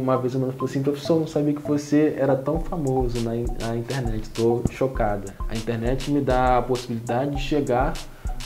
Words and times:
Uma 0.00 0.16
vez 0.16 0.34
uma 0.34 0.50
falou 0.50 0.64
assim, 0.64 0.82
professor, 0.82 1.20
não 1.20 1.26
sabia 1.26 1.52
que 1.52 1.60
você 1.60 2.14
era 2.16 2.34
tão 2.34 2.58
famoso 2.60 3.20
na, 3.20 3.32
na 3.66 3.76
internet, 3.76 4.22
estou 4.22 4.64
chocada. 4.70 5.34
A 5.48 5.54
internet 5.54 6.10
me 6.10 6.20
dá 6.20 6.58
a 6.58 6.62
possibilidade 6.62 7.36
de 7.36 7.42
chegar 7.42 7.92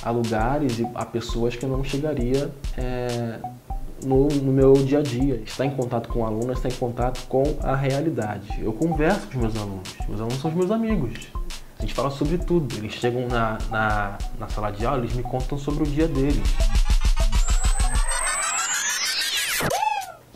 a 0.02 0.10
lugares 0.10 0.80
e 0.80 0.86
a 0.94 1.04
pessoas 1.04 1.54
que 1.54 1.64
eu 1.64 1.68
não 1.68 1.84
chegaria 1.84 2.50
é, 2.76 3.38
no, 4.04 4.26
no, 4.28 4.52
meu 4.52 4.72
dia 4.74 4.98
a 4.98 5.02
dia. 5.02 5.36
Estar 5.44 5.64
em 5.64 5.70
contato 5.70 6.08
com 6.08 6.20
o 6.20 6.26
aluno, 6.26 6.52
estar 6.52 6.68
em 6.68 6.74
contato 6.74 7.24
com 7.28 7.44
a 7.62 7.76
realidade. 7.76 8.60
Eu 8.60 8.72
converso 8.72 9.28
com 9.28 9.38
os 9.38 9.42
meus 9.42 9.56
alunos, 9.56 9.96
meus 10.08 10.20
alunos 10.20 10.40
são 10.40 10.50
os 10.50 10.56
meus 10.56 10.70
amigos. 10.72 11.28
A 11.78 11.82
gente 11.82 11.94
fala 11.94 12.10
sobre 12.10 12.38
tudo. 12.38 12.74
Eles 12.76 12.92
chegam 12.92 13.28
na, 13.28 13.58
na, 13.70 14.18
na 14.38 14.48
sala 14.48 14.70
de 14.70 14.84
aula, 14.84 14.98
eles 14.98 15.14
me 15.14 15.22
contam 15.22 15.56
sobre 15.56 15.84
o 15.84 15.86
dia 15.86 16.08
deles. 16.08 16.42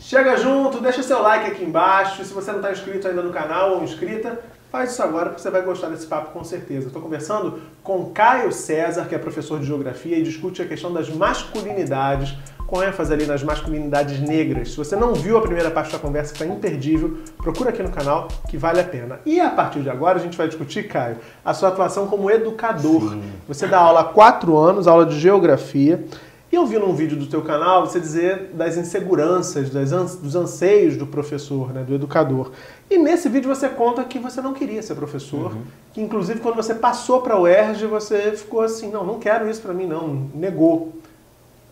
Chega 0.09 0.35
junto, 0.37 0.81
deixa 0.81 1.03
seu 1.03 1.21
like 1.21 1.51
aqui 1.51 1.63
embaixo. 1.63 2.25
Se 2.25 2.33
você 2.33 2.49
não 2.49 2.57
está 2.57 2.71
inscrito 2.71 3.07
ainda 3.07 3.21
no 3.21 3.29
canal 3.29 3.75
ou 3.75 3.83
inscrita, 3.83 4.39
faz 4.71 4.93
isso 4.93 5.03
agora 5.03 5.27
porque 5.27 5.39
você 5.39 5.51
vai 5.51 5.61
gostar 5.61 5.89
desse 5.89 6.07
papo 6.07 6.31
com 6.31 6.43
certeza. 6.43 6.87
Estou 6.87 6.99
conversando 6.99 7.59
com 7.83 8.05
Caio 8.05 8.51
César, 8.51 9.05
que 9.05 9.13
é 9.13 9.19
professor 9.19 9.59
de 9.59 9.67
geografia 9.67 10.17
e 10.17 10.23
discute 10.23 10.63
a 10.63 10.65
questão 10.65 10.91
das 10.91 11.11
masculinidades, 11.11 12.35
com 12.65 12.81
ênfase 12.81 13.13
ali 13.13 13.27
nas 13.27 13.43
masculinidades 13.43 14.19
negras. 14.19 14.71
Se 14.71 14.77
você 14.77 14.95
não 14.95 15.13
viu 15.13 15.37
a 15.37 15.41
primeira 15.43 15.69
parte 15.69 15.91
da 15.91 15.99
conversa, 15.99 16.33
está 16.33 16.43
imperdível, 16.43 17.19
procura 17.37 17.69
aqui 17.69 17.83
no 17.83 17.91
canal 17.91 18.29
que 18.49 18.57
vale 18.57 18.79
a 18.79 18.83
pena. 18.83 19.19
E 19.27 19.39
a 19.39 19.51
partir 19.51 19.81
de 19.81 19.91
agora 19.91 20.17
a 20.17 20.21
gente 20.21 20.35
vai 20.35 20.47
discutir, 20.47 20.87
Caio, 20.87 21.17
a 21.45 21.53
sua 21.53 21.69
atuação 21.69 22.07
como 22.07 22.31
educador. 22.31 23.11
Sim. 23.11 23.21
Você 23.47 23.67
dá 23.67 23.77
aula 23.77 23.99
há 23.99 24.05
quatro 24.05 24.57
anos, 24.57 24.87
aula 24.87 25.05
de 25.05 25.19
geografia. 25.19 26.03
E 26.51 26.55
eu 26.55 26.65
vi 26.65 26.79
num 26.79 26.93
vídeo 26.93 27.15
do 27.15 27.27
teu 27.27 27.43
canal 27.43 27.85
você 27.85 27.99
dizer 27.99 28.51
das 28.53 28.75
inseguranças, 28.75 29.69
das, 29.69 30.15
dos 30.15 30.35
anseios 30.35 30.97
do 30.97 31.05
professor, 31.05 31.71
né, 31.71 31.83
do 31.83 31.93
educador. 31.93 32.51
E 32.89 32.97
nesse 32.97 33.29
vídeo 33.29 33.53
você 33.53 33.69
conta 33.69 34.03
que 34.03 34.17
você 34.17 34.41
não 34.41 34.53
queria 34.53 34.81
ser 34.81 34.95
professor, 34.95 35.53
uhum. 35.53 35.61
que 35.93 36.01
inclusive 36.01 36.39
quando 36.39 36.55
você 36.55 36.73
passou 36.73 37.21
para 37.21 37.37
o 37.37 37.43
UERJ 37.43 37.85
você 37.85 38.31
ficou 38.31 38.61
assim, 38.61 38.89
não, 38.89 39.05
não 39.05 39.19
quero 39.19 39.47
isso 39.47 39.61
para 39.61 39.73
mim 39.73 39.85
não, 39.85 40.27
negou. 40.33 40.93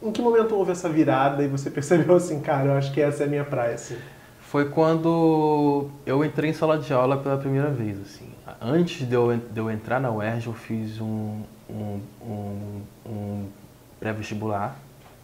Em 0.01 0.11
que 0.11 0.21
momento 0.21 0.53
houve 0.53 0.73
essa 0.73 0.87
virada 0.87 1.43
e 1.43 1.47
você 1.47 1.69
percebeu 1.71 2.15
assim, 2.15 2.39
cara, 2.39 2.67
eu 2.67 2.73
acho 2.73 2.93
que 2.93 3.01
essa 3.01 3.23
é 3.23 3.25
a 3.25 3.29
minha 3.29 3.43
praia, 3.43 3.73
assim? 3.73 3.97
Foi 4.41 4.65
quando 4.69 5.89
eu 6.05 6.23
entrei 6.23 6.51
em 6.51 6.53
sala 6.53 6.77
de 6.77 6.93
aula 6.93 7.17
pela 7.17 7.35
primeira 7.35 7.69
vez, 7.69 7.97
assim. 7.99 8.29
Antes 8.61 9.05
de 9.07 9.13
eu, 9.13 9.35
de 9.35 9.59
eu 9.59 9.69
entrar 9.69 9.99
na 9.99 10.09
UERJ, 10.09 10.47
eu 10.47 10.53
fiz 10.53 11.01
um, 11.01 11.41
um, 11.69 11.99
um, 12.21 12.81
um 13.05 13.45
pré-vestibular 13.99 14.77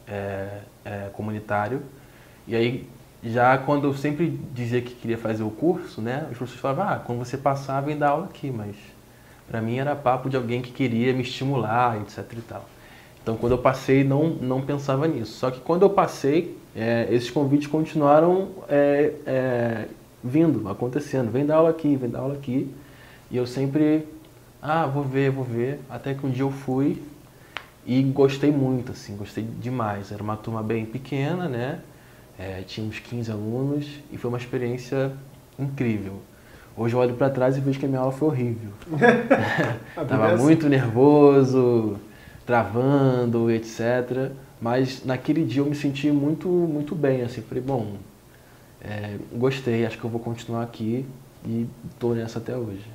é, 0.08 0.60
é, 0.86 1.10
comunitário. 1.14 1.82
E 2.48 2.56
aí, 2.56 2.90
já 3.24 3.58
quando 3.58 3.88
eu 3.88 3.94
sempre 3.94 4.40
dizia 4.54 4.82
que 4.82 4.94
queria 4.94 5.18
fazer 5.18 5.44
o 5.44 5.50
curso, 5.50 6.02
né, 6.02 6.28
os 6.32 6.38
professores 6.38 6.60
falavam, 6.62 6.90
ah, 6.90 7.00
quando 7.00 7.20
você 7.20 7.38
passar, 7.38 7.82
vem 7.82 7.98
dar 7.98 8.10
aula 8.10 8.26
aqui, 8.26 8.52
mas 8.52 8.76
para 9.48 9.62
mim 9.62 9.78
era 9.78 9.96
papo 9.96 10.30
de 10.30 10.36
alguém 10.36 10.62
que 10.62 10.72
queria 10.72 11.14
me 11.14 11.22
estimular, 11.22 12.02
etc 12.02 12.26
e 12.34 12.42
tal. 12.42 12.70
Então, 13.22 13.38
quando 13.38 13.54
eu 13.54 13.58
passei, 13.58 14.04
não, 14.04 14.28
não 14.30 14.62
pensava 14.62 15.08
nisso. 15.08 15.40
Só 15.40 15.50
que 15.50 15.62
quando 15.62 15.84
eu 15.84 15.90
passei, 15.90 16.58
é, 16.76 17.08
esses 17.10 17.32
convites 17.32 17.68
continuaram 17.68 18.50
é, 18.68 19.14
é, 19.26 19.88
vindo, 20.22 20.68
acontecendo. 20.68 21.32
Vem 21.32 21.46
dar 21.46 21.56
aula 21.56 21.70
aqui, 21.70 21.96
vem 21.96 22.10
dar 22.10 22.20
aula 22.20 22.34
aqui. 22.34 22.70
E 23.32 23.38
eu 23.38 23.48
sempre, 23.48 24.06
ah, 24.62 24.86
vou 24.86 25.04
ver, 25.04 25.32
vou 25.32 25.46
ver. 25.46 25.80
Até 25.90 26.14
que 26.14 26.26
um 26.26 26.30
dia 26.30 26.44
eu 26.44 26.52
fui 26.52 27.02
e 27.86 28.02
gostei 28.02 28.52
muito, 28.52 28.92
assim, 28.92 29.16
gostei 29.18 29.44
demais. 29.44 30.12
Era 30.12 30.24
uma 30.24 30.38
turma 30.38 30.64
bem 30.64 30.86
pequena, 30.86 31.48
né? 31.50 31.80
É, 32.38 32.62
tinha 32.66 32.88
uns 32.88 33.00
15 33.00 33.32
alunos 33.32 33.88
e 34.12 34.18
foi 34.18 34.30
uma 34.30 34.38
experiência 34.38 35.12
incrível. 35.60 36.20
Hoje 36.76 36.96
eu 36.96 37.00
olho 37.00 37.14
para 37.14 37.30
trás 37.30 37.56
e 37.56 37.60
vejo 37.60 37.80
que 37.80 37.86
a 37.86 37.88
minha 37.88 38.00
aula 38.00 38.12
foi 38.12 38.28
horrível. 38.30 38.72
Tava 40.08 40.38
muito 40.38 40.68
nervoso, 40.68 42.00
travando, 42.46 43.52
etc. 43.52 44.32
Mas 44.60 45.06
naquele 45.06 45.44
dia 45.44 45.62
eu 45.62 45.66
me 45.66 45.76
senti 45.76 46.10
muito, 46.10 46.48
muito 46.48 46.96
bem, 46.96 47.22
assim. 47.22 47.42
Falei, 47.42 47.62
bom, 47.62 47.98
é, 48.82 49.18
gostei, 49.34 49.86
acho 49.86 49.98
que 50.00 50.04
eu 50.04 50.10
vou 50.10 50.20
continuar 50.20 50.64
aqui 50.64 51.06
e 51.46 51.68
estou 51.92 52.16
nessa 52.16 52.40
até 52.40 52.56
hoje. 52.56 52.86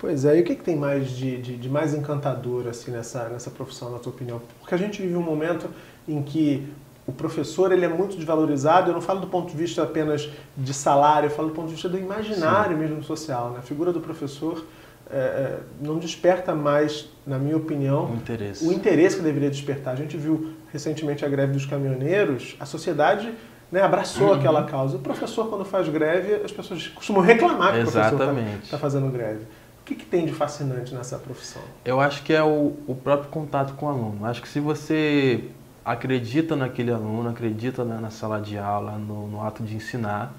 Pois 0.00 0.24
é, 0.24 0.38
e 0.38 0.40
o 0.40 0.44
que, 0.44 0.54
que 0.56 0.62
tem 0.62 0.76
mais 0.76 1.10
de, 1.10 1.36
de, 1.36 1.56
de, 1.58 1.68
mais 1.68 1.92
encantador 1.92 2.66
assim, 2.66 2.90
nessa, 2.90 3.28
nessa 3.28 3.50
profissão, 3.50 3.90
na 3.90 3.98
tua 3.98 4.10
opinião? 4.10 4.40
Porque 4.58 4.74
a 4.74 4.78
gente 4.78 5.02
vive 5.02 5.14
um 5.14 5.22
momento 5.22 5.68
em 6.08 6.22
que 6.22 6.66
o 7.06 7.12
professor 7.12 7.70
ele 7.70 7.84
é 7.84 7.88
muito 7.88 8.16
desvalorizado, 8.16 8.88
eu 8.90 8.94
não 8.94 9.02
falo 9.02 9.20
do 9.20 9.26
ponto 9.26 9.50
de 9.50 9.56
vista 9.58 9.82
apenas 9.82 10.30
de 10.56 10.72
salário, 10.72 11.26
eu 11.26 11.30
falo 11.30 11.48
do 11.48 11.54
ponto 11.54 11.66
de 11.66 11.74
vista 11.74 11.88
do 11.88 11.98
imaginário 11.98 12.78
Sim. 12.78 12.82
mesmo 12.82 13.02
social. 13.02 13.50
Né? 13.50 13.58
A 13.58 13.62
figura 13.62 13.92
do 13.92 14.00
professor 14.00 14.64
é, 15.10 15.16
é, 15.16 15.58
não 15.82 15.98
desperta 15.98 16.54
mais, 16.54 17.10
na 17.26 17.38
minha 17.38 17.58
opinião, 17.58 18.06
o 18.10 18.14
interesse. 18.14 18.66
o 18.66 18.72
interesse 18.72 19.16
que 19.16 19.22
deveria 19.22 19.50
despertar. 19.50 19.92
A 19.92 19.96
gente 19.96 20.16
viu 20.16 20.54
recentemente 20.72 21.26
a 21.26 21.28
greve 21.28 21.52
dos 21.52 21.66
caminhoneiros, 21.66 22.56
a 22.58 22.64
sociedade 22.64 23.34
né, 23.70 23.82
abraçou 23.82 24.28
uhum. 24.28 24.34
aquela 24.34 24.64
causa. 24.64 24.96
O 24.96 25.00
professor, 25.00 25.50
quando 25.50 25.66
faz 25.66 25.86
greve, 25.90 26.36
as 26.42 26.52
pessoas 26.52 26.88
costumam 26.88 27.22
reclamar 27.22 27.74
que 27.74 27.80
Exatamente. 27.80 28.14
o 28.14 28.18
professor 28.18 28.56
está 28.62 28.76
tá 28.76 28.78
fazendo 28.78 29.10
greve 29.10 29.44
que, 29.84 29.94
que 29.94 30.06
tem 30.06 30.26
de 30.26 30.32
fascinante 30.32 30.94
nessa 30.94 31.18
profissão? 31.18 31.62
Eu 31.84 32.00
acho 32.00 32.22
que 32.22 32.32
é 32.32 32.42
o, 32.42 32.76
o 32.86 32.94
próprio 32.94 33.30
contato 33.30 33.74
com 33.74 33.86
o 33.86 33.88
aluno. 33.88 34.24
Acho 34.24 34.40
que 34.40 34.48
se 34.48 34.60
você 34.60 35.44
acredita 35.84 36.54
naquele 36.54 36.92
aluno, 36.92 37.28
acredita 37.30 37.84
na, 37.84 38.00
na 38.00 38.10
sala 38.10 38.40
de 38.40 38.58
aula, 38.58 38.92
no, 38.92 39.26
no, 39.26 39.42
ato 39.42 39.62
de 39.62 39.74
ensinar, 39.74 40.32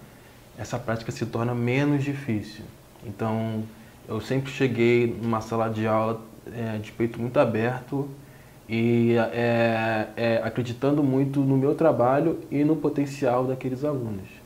essa 0.57 0.77
prática 0.77 1.11
se 1.11 1.25
torna 1.25 1.53
menos 1.53 2.03
difícil. 2.03 2.63
Então, 3.05 3.63
eu 4.07 4.21
sempre 4.21 4.51
cheguei 4.51 5.17
numa 5.21 5.41
sala 5.41 5.69
de 5.69 5.87
aula 5.87 6.21
é, 6.53 6.77
de 6.77 6.91
peito 6.91 7.19
muito 7.19 7.37
aberto 7.39 8.09
e 8.69 9.15
é, 9.33 10.07
é, 10.15 10.41
acreditando 10.43 11.03
muito 11.03 11.41
no 11.41 11.57
meu 11.57 11.75
trabalho 11.75 12.39
e 12.49 12.63
no 12.63 12.75
potencial 12.75 13.45
daqueles 13.45 13.83
alunos. 13.83 14.40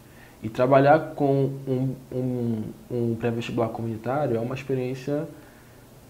E 0.45 0.49
trabalhar 0.49 1.15
com 1.15 1.49
um, 1.67 1.95
um, 2.11 2.63
um 2.91 3.15
pré-vestibular 3.15 3.69
comunitário 3.69 4.37
é 4.37 4.39
uma 4.39 4.53
experiência 4.53 5.27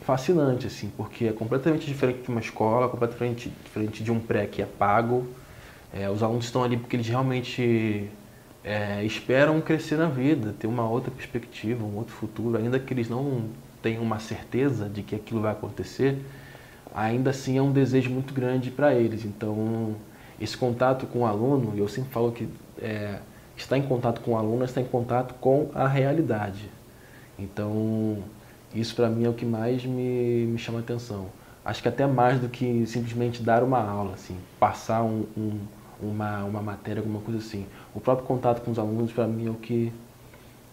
fascinante, 0.02 0.68
assim, 0.68 0.92
porque 0.98 1.28
é 1.28 1.32
completamente 1.32 1.88
diferente 1.88 2.22
de 2.24 2.28
uma 2.28 2.42
escola, 2.42 2.90
completamente 2.90 3.50
diferente 3.64 4.04
de 4.04 4.12
um 4.12 4.20
pré 4.20 4.46
que 4.46 4.62
é 4.62 4.66
pago. 4.66 5.26
É, 5.94 6.10
os 6.10 6.22
alunos 6.22 6.44
estão 6.44 6.66
ali 6.66 6.76
porque 6.76 6.98
eles 6.98 7.08
realmente 7.08 8.10
é, 8.62 9.02
esperam 9.06 9.62
crescer 9.62 9.96
na 9.96 10.08
vida, 10.08 10.54
ter 10.60 10.68
uma 10.68 10.86
outra 10.86 11.12
perspectiva, 11.12 11.86
um 11.86 11.96
outro 11.96 12.14
futuro, 12.14 12.58
ainda 12.58 12.78
que 12.78 12.94
eles 12.94 13.08
não 13.08 13.44
tenham 13.82 14.04
uma 14.04 14.20
certeza 14.20 14.90
de 14.90 15.02
que 15.02 15.16
aquilo 15.16 15.40
vai 15.40 15.54
acontecer, 15.54 16.18
ainda 16.94 17.30
assim 17.30 17.58
é 17.58 17.62
um 17.62 17.72
desejo 17.72 18.10
muito 18.10 18.34
grande 18.34 18.70
para 18.70 18.94
eles. 18.94 19.24
Então, 19.24 19.96
esse 20.42 20.58
contato 20.58 21.08
com 21.08 21.20
o 21.20 21.26
aluno, 21.26 21.74
eu 21.78 21.88
sempre 21.88 22.12
falo 22.12 22.34
que 22.34 22.50
é, 22.82 23.20
está 23.56 23.78
em 23.78 23.82
contato 23.82 24.22
com 24.22 24.32
o 24.32 24.38
aluno, 24.38 24.64
está 24.66 24.82
em 24.82 24.86
contato 24.86 25.34
com 25.36 25.70
a 25.74 25.88
realidade. 25.88 26.70
Então, 27.38 28.24
isso 28.74 28.96
para 28.96 29.10
mim 29.10 29.26
é 29.26 29.30
o 29.30 29.34
que 29.34 29.46
mais 29.46 29.86
me, 29.86 30.46
me 30.46 30.58
chama 30.58 30.80
atenção. 30.80 31.28
Acho 31.64 31.82
que 31.82 31.88
até 31.88 32.06
mais 32.06 32.40
do 32.40 32.48
que 32.48 32.86
simplesmente 32.86 33.42
dar 33.42 33.64
uma 33.64 33.80
aula, 33.80 34.14
assim, 34.14 34.38
passar 34.60 35.02
um, 35.02 35.26
um, 35.36 35.60
uma, 36.00 36.44
uma 36.44 36.62
matéria, 36.62 37.00
alguma 37.00 37.20
coisa 37.20 37.40
assim. 37.40 37.66
O 37.94 38.00
próprio 38.00 38.28
contato 38.28 38.62
com 38.62 38.72
os 38.72 38.78
alunos, 38.78 39.12
para 39.12 39.26
mim, 39.26 39.48
é 39.48 39.50
o 39.50 39.56
que, 39.56 39.92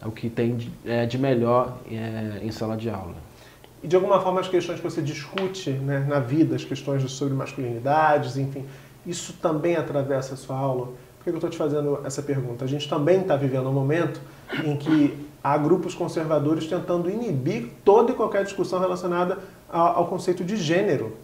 é 0.03 0.07
o 0.07 0.11
que 0.11 0.29
tem 0.29 0.57
de, 0.57 0.71
é, 0.85 1.07
de 1.07 1.17
melhor 1.17 1.79
é, 1.91 2.41
em 2.43 2.51
sala 2.51 2.77
de 2.77 2.91
aula. 2.91 3.15
E 3.83 3.89
de 3.89 3.97
alguma 3.97 4.21
forma 4.21 4.41
as 4.41 4.49
questões 4.49 4.79
que 4.79 4.85
você 4.85 5.01
discute 5.01 5.71
né, 5.71 6.05
na 6.07 6.21
vida, 6.21 6.55
as 6.55 6.65
questões 6.65 7.11
sobre 7.11 7.35
masculinidades, 7.35 8.37
enfim, 8.37 8.65
isso 9.07 9.33
também 9.41 9.77
atravessa 9.77 10.35
a 10.35 10.37
sua 10.37 10.57
aula? 10.57 10.93
Por 11.23 11.27
que 11.27 11.31
eu 11.31 11.35
estou 11.37 11.51
te 11.51 11.57
fazendo 11.57 12.01
essa 12.05 12.21
pergunta? 12.21 12.65
A 12.65 12.69
gente 12.69 12.89
também 12.89 13.21
está 13.21 13.37
vivendo 13.37 13.69
um 13.69 13.73
momento 13.73 14.21
em 14.65 14.77
que 14.77 15.17
há 15.43 15.57
grupos 15.57 15.95
conservadores 15.95 16.67
tentando 16.67 17.09
inibir 17.09 17.69
toda 17.85 18.11
e 18.11 18.15
qualquer 18.15 18.43
discussão 18.43 18.81
relacionada 18.81 19.39
ao, 19.71 20.09
conceito 20.09 20.43
de 20.43 20.57
gênero 20.57 21.17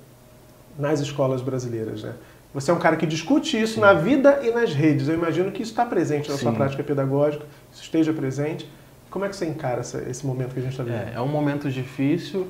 nas 0.79 1.01
escolas 1.01 1.43
brasileiras. 1.43 2.05
Né? 2.05 2.15
Você 2.55 2.71
é 2.71 2.75
um 2.75 2.79
cara 2.79 2.97
que 2.97 3.07
discute 3.09 3.61
isso 3.61 3.75
Sim. 3.75 3.81
na 3.81 3.93
vida 3.93 4.39
e 4.45 4.53
nas 4.53 4.73
redes. 4.73 5.09
Eu 5.09 5.15
imagino 5.15 5.51
que 5.51 5.63
isso 5.63 5.73
está 5.73 5.85
presente 5.85 6.31
na 6.31 6.37
Sim. 6.37 6.43
sua 6.43 6.53
prática 6.53 6.85
pedagógica, 6.85 7.45
isso 7.73 7.83
esteja 7.83 8.13
presente. 8.13 8.71
Como 9.11 9.25
é 9.25 9.29
que 9.29 9.35
você 9.35 9.47
encara 9.47 9.81
esse 9.81 10.25
momento 10.25 10.53
que 10.53 10.61
a 10.61 10.63
gente 10.63 10.73
está 10.73 10.85
vivendo? 10.85 11.09
É, 11.09 11.15
é 11.17 11.21
um 11.21 11.27
momento 11.27 11.69
difícil, 11.69 12.47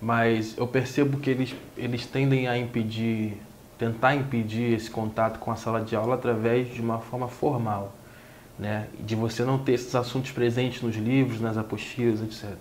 mas 0.00 0.56
eu 0.56 0.68
percebo 0.68 1.18
que 1.18 1.30
eles, 1.30 1.52
eles 1.76 2.06
tendem 2.06 2.46
a 2.46 2.56
impedir 2.56 3.38
tentar 3.82 4.14
impedir 4.14 4.74
esse 4.74 4.88
contato 4.88 5.40
com 5.40 5.50
a 5.50 5.56
sala 5.56 5.80
de 5.80 5.96
aula 5.96 6.14
através 6.14 6.72
de 6.72 6.80
uma 6.80 7.00
forma 7.00 7.26
formal, 7.26 7.92
né? 8.56 8.86
de 9.00 9.16
você 9.16 9.42
não 9.42 9.58
ter 9.58 9.72
esses 9.72 9.92
assuntos 9.96 10.30
presentes 10.30 10.80
nos 10.82 10.94
livros, 10.94 11.40
nas 11.40 11.58
apostilas, 11.58 12.22
etc. 12.22 12.54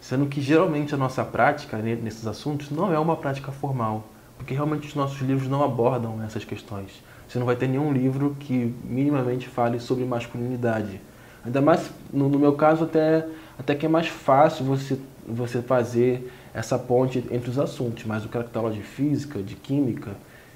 Sendo 0.00 0.26
que 0.26 0.40
geralmente 0.40 0.94
a 0.94 0.96
nossa 0.96 1.24
prática 1.24 1.76
nesses 1.78 2.24
assuntos 2.24 2.70
não 2.70 2.94
é 2.94 2.98
uma 3.00 3.16
prática 3.16 3.50
formal, 3.50 4.04
porque 4.38 4.54
realmente 4.54 4.86
os 4.86 4.94
nossos 4.94 5.20
livros 5.20 5.48
não 5.48 5.64
abordam 5.64 6.22
essas 6.22 6.44
questões. 6.44 7.02
Você 7.26 7.40
não 7.40 7.46
vai 7.46 7.56
ter 7.56 7.66
nenhum 7.66 7.92
livro 7.92 8.36
que 8.38 8.72
minimamente 8.84 9.48
fale 9.48 9.80
sobre 9.80 10.04
masculinidade. 10.04 11.00
Ainda 11.44 11.60
mais, 11.60 11.90
no, 12.12 12.28
no 12.28 12.38
meu 12.38 12.52
caso, 12.52 12.84
até, 12.84 13.26
até 13.58 13.74
que 13.74 13.86
é 13.86 13.88
mais 13.88 14.06
fácil 14.06 14.64
você, 14.64 14.96
você 15.26 15.60
fazer 15.60 16.32
essa 16.54 16.78
ponte 16.78 17.24
entre 17.32 17.50
os 17.50 17.58
assuntos, 17.58 18.04
mas 18.04 18.24
o 18.24 18.28
cara 18.28 18.44
que 18.44 18.50
está 18.50 18.60
aula 18.60 18.72
de 18.72 18.82
física, 18.82 19.42
de 19.42 19.56
química, 19.56 20.12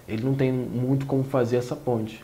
ele 0.09 0.23
não 0.23 0.35
tem 0.35 0.53
muito 0.53 1.07
como 1.07 1.25
fazer 1.25 1.57
essa 1.57 1.75
ponte. 1.75 2.21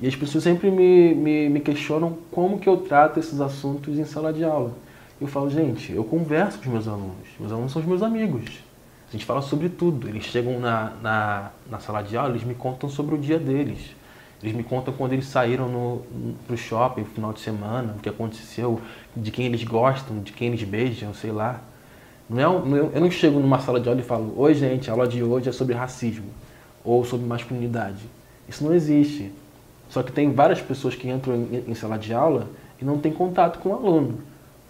E 0.00 0.06
as 0.06 0.16
pessoas 0.16 0.42
sempre 0.42 0.70
me, 0.70 1.14
me, 1.14 1.48
me 1.48 1.60
questionam 1.60 2.18
como 2.30 2.58
que 2.58 2.68
eu 2.68 2.78
trato 2.78 3.20
esses 3.20 3.40
assuntos 3.40 3.98
em 3.98 4.04
sala 4.04 4.32
de 4.32 4.42
aula. 4.42 4.72
Eu 5.20 5.28
falo, 5.28 5.48
gente, 5.48 5.92
eu 5.92 6.02
converso 6.02 6.58
com 6.58 6.64
os 6.64 6.72
meus 6.72 6.88
alunos, 6.88 7.28
meus 7.38 7.52
alunos 7.52 7.72
são 7.72 7.80
os 7.80 7.86
meus 7.86 8.02
amigos. 8.02 8.64
A 9.08 9.12
gente 9.12 9.24
fala 9.24 9.42
sobre 9.42 9.68
tudo. 9.68 10.08
Eles 10.08 10.24
chegam 10.24 10.58
na, 10.58 10.94
na, 11.00 11.50
na 11.70 11.78
sala 11.78 12.02
de 12.02 12.16
aula, 12.16 12.30
eles 12.30 12.42
me 12.42 12.54
contam 12.54 12.88
sobre 12.88 13.14
o 13.14 13.18
dia 13.18 13.38
deles. 13.38 13.94
Eles 14.42 14.56
me 14.56 14.64
contam 14.64 14.92
quando 14.92 15.12
eles 15.12 15.26
saíram 15.26 15.68
no, 15.68 16.34
pro 16.48 16.56
shopping 16.56 17.02
no 17.02 17.06
final 17.06 17.32
de 17.32 17.38
semana, 17.38 17.94
o 17.96 18.00
que 18.00 18.08
aconteceu, 18.08 18.80
de 19.14 19.30
quem 19.30 19.46
eles 19.46 19.62
gostam, 19.62 20.18
de 20.18 20.32
quem 20.32 20.48
eles 20.48 20.64
beijam, 20.64 21.14
sei 21.14 21.30
lá. 21.30 21.60
Não 22.28 22.40
é, 22.40 22.44
eu 22.44 23.00
não 23.00 23.10
chego 23.10 23.38
numa 23.38 23.60
sala 23.60 23.78
de 23.78 23.88
aula 23.88 24.00
e 24.00 24.04
falo, 24.04 24.34
oi 24.36 24.54
gente, 24.54 24.90
a 24.90 24.94
aula 24.94 25.06
de 25.06 25.22
hoje 25.22 25.48
é 25.48 25.52
sobre 25.52 25.74
racismo 25.74 26.26
ou 26.84 27.04
sobre 27.04 27.26
masculinidade. 27.26 28.04
Isso 28.48 28.64
não 28.64 28.74
existe. 28.74 29.32
Só 29.88 30.02
que 30.02 30.12
tem 30.12 30.32
várias 30.32 30.60
pessoas 30.60 30.94
que 30.94 31.08
entram 31.08 31.34
em, 31.34 31.64
em 31.68 31.74
sala 31.74 31.98
de 31.98 32.14
aula 32.14 32.48
e 32.80 32.84
não 32.84 32.98
tem 32.98 33.12
contato 33.12 33.58
com 33.58 33.70
o 33.70 33.74
aluno. 33.74 34.18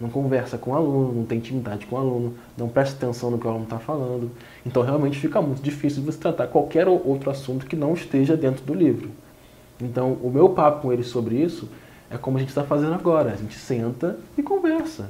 Não 0.00 0.10
conversa 0.10 0.58
com 0.58 0.72
o 0.72 0.74
aluno, 0.74 1.12
não 1.12 1.24
tem 1.24 1.38
intimidade 1.38 1.86
com 1.86 1.94
o 1.94 1.98
aluno, 1.98 2.34
não 2.58 2.68
presta 2.68 2.96
atenção 2.96 3.30
no 3.30 3.38
que 3.38 3.46
o 3.46 3.50
aluno 3.50 3.64
está 3.64 3.78
falando. 3.78 4.30
Então 4.66 4.82
realmente 4.82 5.18
fica 5.18 5.40
muito 5.40 5.62
difícil 5.62 6.02
você 6.02 6.18
tratar 6.18 6.48
qualquer 6.48 6.88
outro 6.88 7.30
assunto 7.30 7.66
que 7.66 7.76
não 7.76 7.94
esteja 7.94 8.36
dentro 8.36 8.64
do 8.64 8.74
livro. 8.74 9.10
Então, 9.80 10.16
o 10.22 10.30
meu 10.30 10.48
papo 10.50 10.82
com 10.82 10.92
ele 10.92 11.02
sobre 11.02 11.36
isso 11.36 11.68
é 12.10 12.16
como 12.16 12.36
a 12.36 12.40
gente 12.40 12.50
está 12.50 12.62
fazendo 12.62 12.94
agora. 12.94 13.32
A 13.32 13.36
gente 13.36 13.56
senta 13.56 14.18
e 14.36 14.42
conversa. 14.42 15.08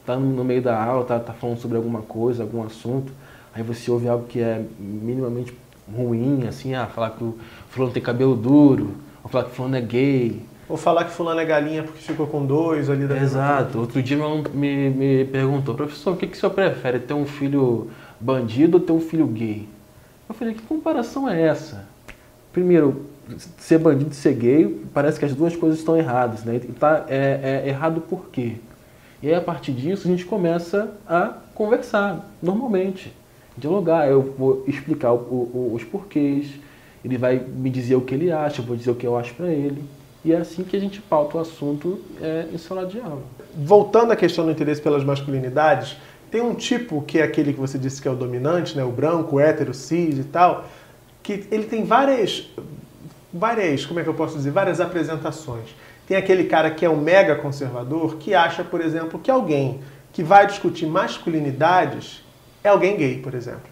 Está 0.00 0.16
no 0.16 0.44
meio 0.44 0.60
da 0.60 0.82
aula, 0.82 1.02
está 1.02 1.20
tá 1.20 1.32
falando 1.32 1.58
sobre 1.58 1.76
alguma 1.76 2.02
coisa, 2.02 2.42
algum 2.42 2.62
assunto, 2.62 3.12
aí 3.54 3.62
você 3.62 3.90
ouve 3.90 4.08
algo 4.08 4.26
que 4.26 4.40
é 4.40 4.64
minimamente 4.78 5.56
ruim, 5.90 6.46
assim, 6.46 6.74
ah, 6.74 6.86
falar 6.86 7.10
que 7.10 7.24
o 7.24 7.38
fulano 7.70 7.92
tem 7.92 8.02
cabelo 8.02 8.36
duro, 8.36 8.94
ou 9.22 9.30
falar 9.30 9.44
que 9.44 9.50
o 9.50 9.54
fulano 9.54 9.76
é 9.76 9.80
gay. 9.80 10.42
Ou 10.68 10.76
falar 10.76 11.04
que 11.04 11.10
fulano 11.10 11.40
é 11.40 11.44
galinha 11.44 11.82
porque 11.82 12.00
ficou 12.00 12.26
com 12.26 12.44
dois 12.44 12.88
ali 12.88 13.06
da 13.06 13.16
Exato. 13.16 13.78
Outro 13.78 14.02
dia 14.02 14.16
me, 14.54 14.90
me 14.90 15.24
perguntou, 15.26 15.74
professor, 15.74 16.14
o 16.14 16.16
que, 16.16 16.26
que 16.26 16.36
o 16.36 16.40
senhor 16.40 16.52
prefere, 16.52 16.98
ter 16.98 17.14
um 17.14 17.26
filho 17.26 17.90
bandido 18.20 18.78
ou 18.78 18.82
ter 18.82 18.92
um 18.92 19.00
filho 19.00 19.26
gay? 19.26 19.68
Eu 20.28 20.34
falei, 20.34 20.54
que 20.54 20.62
comparação 20.62 21.28
é 21.28 21.42
essa? 21.42 21.86
Primeiro, 22.52 23.06
ser 23.58 23.78
bandido 23.78 24.12
e 24.12 24.14
ser 24.14 24.34
gay, 24.34 24.82
parece 24.92 25.18
que 25.18 25.24
as 25.24 25.34
duas 25.34 25.54
coisas 25.56 25.78
estão 25.78 25.96
erradas, 25.96 26.44
né? 26.44 26.56
E 26.56 26.72
tá, 26.72 27.04
é, 27.08 27.62
é 27.64 27.68
errado 27.68 28.00
por 28.00 28.28
quê? 28.30 28.56
E 29.22 29.28
aí, 29.28 29.34
a 29.34 29.40
partir 29.40 29.72
disso, 29.72 30.08
a 30.08 30.10
gente 30.10 30.24
começa 30.24 30.90
a 31.06 31.34
conversar 31.54 32.28
normalmente, 32.42 33.12
dialogar. 33.56 34.08
Eu 34.08 34.34
vou 34.36 34.64
explicar 34.66 35.12
o, 35.12 35.16
o, 35.16 35.72
os 35.74 35.84
porquês, 35.84 36.48
ele 37.04 37.18
vai 37.18 37.38
me 37.38 37.70
dizer 37.70 37.96
o 37.96 38.00
que 38.00 38.14
ele 38.14 38.30
acha, 38.30 38.60
eu 38.60 38.64
vou 38.64 38.76
dizer 38.76 38.90
o 38.90 38.94
que 38.94 39.06
eu 39.06 39.16
acho 39.16 39.34
para 39.34 39.48
ele. 39.48 39.82
E 40.24 40.32
é 40.32 40.36
assim 40.36 40.62
que 40.62 40.76
a 40.76 40.80
gente 40.80 41.00
pauta 41.00 41.38
o 41.38 41.40
assunto 41.40 42.00
é, 42.20 42.46
em 42.52 42.58
sala 42.58 42.86
de 42.86 43.00
aula. 43.00 43.22
Voltando 43.56 44.12
à 44.12 44.16
questão 44.16 44.44
do 44.44 44.52
interesse 44.52 44.80
pelas 44.80 45.02
masculinidades, 45.02 45.96
tem 46.30 46.40
um 46.40 46.54
tipo 46.54 47.02
que 47.02 47.18
é 47.18 47.24
aquele 47.24 47.52
que 47.52 47.60
você 47.60 47.76
disse 47.76 48.00
que 48.00 48.06
é 48.06 48.10
o 48.10 48.14
dominante, 48.14 48.76
né? 48.76 48.84
o 48.84 48.90
branco, 48.90 49.36
o 49.36 49.40
hétero, 49.40 49.74
cis 49.74 50.18
e 50.18 50.24
tal, 50.24 50.64
que 51.22 51.44
ele 51.50 51.64
tem 51.64 51.84
várias 51.84 52.48
várias, 53.32 53.86
como 53.86 53.98
é 53.98 54.02
que 54.02 54.08
eu 54.08 54.14
posso 54.14 54.36
dizer, 54.36 54.50
várias 54.50 54.80
apresentações. 54.80 55.74
Tem 56.06 56.16
aquele 56.16 56.44
cara 56.44 56.70
que 56.70 56.84
é 56.84 56.90
um 56.90 57.00
mega 57.00 57.36
conservador 57.36 58.16
que 58.16 58.34
acha, 58.34 58.62
por 58.62 58.80
exemplo, 58.80 59.18
que 59.18 59.30
alguém 59.30 59.80
que 60.12 60.22
vai 60.22 60.46
discutir 60.46 60.86
masculinidades 60.86 62.21
é 62.62 62.68
alguém 62.68 62.96
gay, 62.96 63.18
por 63.18 63.34
exemplo. 63.34 63.62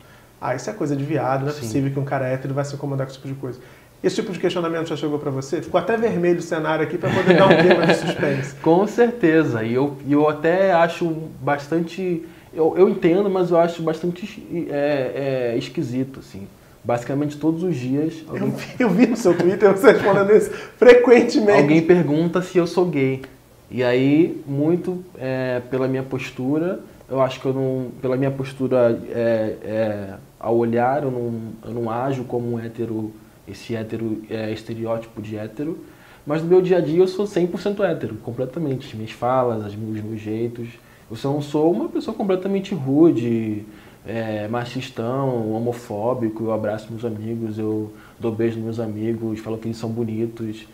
Ah, 0.40 0.54
isso 0.54 0.70
é 0.70 0.72
coisa 0.72 0.96
de 0.96 1.04
viado, 1.04 1.42
não 1.42 1.48
é 1.48 1.52
Sim. 1.52 1.60
possível 1.60 1.90
que 1.90 1.98
um 1.98 2.04
cara 2.04 2.26
hétero 2.26 2.54
vai 2.54 2.64
se 2.64 2.74
incomodar 2.74 3.06
com 3.06 3.12
esse 3.12 3.20
tipo 3.20 3.32
de 3.32 3.40
coisa. 3.40 3.60
Esse 4.02 4.16
tipo 4.16 4.32
de 4.32 4.38
questionamento 4.38 4.88
já 4.88 4.96
chegou 4.96 5.18
para 5.18 5.30
você? 5.30 5.60
Ficou 5.60 5.78
até 5.78 5.96
vermelho 5.96 6.38
o 6.38 6.42
cenário 6.42 6.82
aqui 6.82 6.96
para 6.96 7.10
poder 7.10 7.36
dar 7.36 7.46
um 7.46 7.56
clima 7.60 7.86
de 7.86 7.94
suspense. 7.94 8.54
com 8.56 8.86
certeza. 8.86 9.62
E 9.62 9.74
eu, 9.74 9.98
eu 10.08 10.26
até 10.28 10.72
acho 10.72 11.06
bastante. 11.40 12.26
Eu, 12.52 12.74
eu 12.78 12.88
entendo, 12.88 13.28
mas 13.28 13.50
eu 13.50 13.58
acho 13.58 13.82
bastante 13.82 14.42
é, 14.70 15.52
é, 15.52 15.58
esquisito, 15.58 16.20
assim 16.20 16.46
basicamente 16.82 17.36
todos 17.36 17.62
os 17.62 17.76
dias. 17.76 18.24
Alguém... 18.26 18.48
Eu, 18.48 18.50
vi, 18.50 18.66
eu, 18.78 18.90
vi 18.90 19.06
no 19.06 19.16
seu 19.16 19.36
Twitter 19.36 19.70
você 19.70 19.92
respondendo 19.92 20.34
isso 20.34 20.50
frequentemente. 20.78 21.60
Alguém 21.60 21.82
pergunta 21.82 22.42
se 22.42 22.58
eu 22.58 22.66
sou 22.66 22.86
gay. 22.86 23.22
E 23.70 23.84
aí, 23.84 24.42
muito 24.46 25.04
é, 25.16 25.60
pela 25.70 25.86
minha 25.86 26.02
postura, 26.02 26.80
eu 27.10 27.20
acho 27.20 27.40
que 27.40 27.46
eu 27.46 27.52
não. 27.52 27.90
Pela 28.00 28.16
minha 28.16 28.30
postura 28.30 28.98
é, 29.10 29.56
é, 29.62 30.14
ao 30.38 30.56
olhar, 30.56 31.02
eu 31.02 31.10
não, 31.10 31.40
eu 31.64 31.74
não 31.74 31.90
ajo 31.90 32.24
como 32.24 32.52
um 32.52 32.58
hétero, 32.58 33.12
esse 33.46 33.74
hétero 33.74 34.22
é, 34.30 34.52
estereótipo 34.52 35.20
de 35.20 35.36
hétero. 35.36 35.78
Mas 36.26 36.42
no 36.42 36.48
meu 36.48 36.62
dia 36.62 36.78
a 36.78 36.80
dia 36.80 37.00
eu 37.00 37.08
sou 37.08 37.26
100% 37.26 37.80
hétero, 37.80 38.14
completamente. 38.16 38.96
Minhas 38.96 39.10
falas, 39.10 39.66
os 39.66 39.74
meus 39.74 40.20
jeitos. 40.20 40.68
Eu 41.10 41.16
só 41.16 41.32
não 41.32 41.42
sou 41.42 41.72
uma 41.72 41.88
pessoa 41.88 42.16
completamente 42.16 42.72
rude, 42.72 43.64
é, 44.06 44.46
machistão, 44.48 45.52
homofóbico, 45.52 46.44
eu 46.44 46.52
abraço 46.52 46.86
meus 46.90 47.04
amigos, 47.04 47.58
eu 47.58 47.92
dou 48.18 48.30
beijo 48.32 48.56
nos 48.56 48.64
meus 48.64 48.80
amigos, 48.80 49.40
falo 49.40 49.58
que 49.58 49.66
eles 49.66 49.76
são 49.76 49.90
bonitos. 49.90 50.66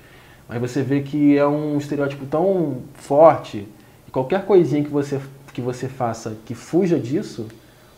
Mas 0.49 0.61
você 0.61 0.83
vê 0.83 1.01
que 1.01 1.37
é 1.37 1.47
um 1.47 1.79
estereótipo 1.79 2.27
tão 2.27 2.83
forte, 2.95 3.67
que 4.05 4.13
qualquer 4.13 4.45
coisinha 4.45 4.85
que 4.85 4.91
você, 4.91 5.19
que 5.57 5.63
você 5.63 5.89
faça 5.89 6.37
que 6.45 6.55
fuja 6.55 6.99
disso, 6.99 7.47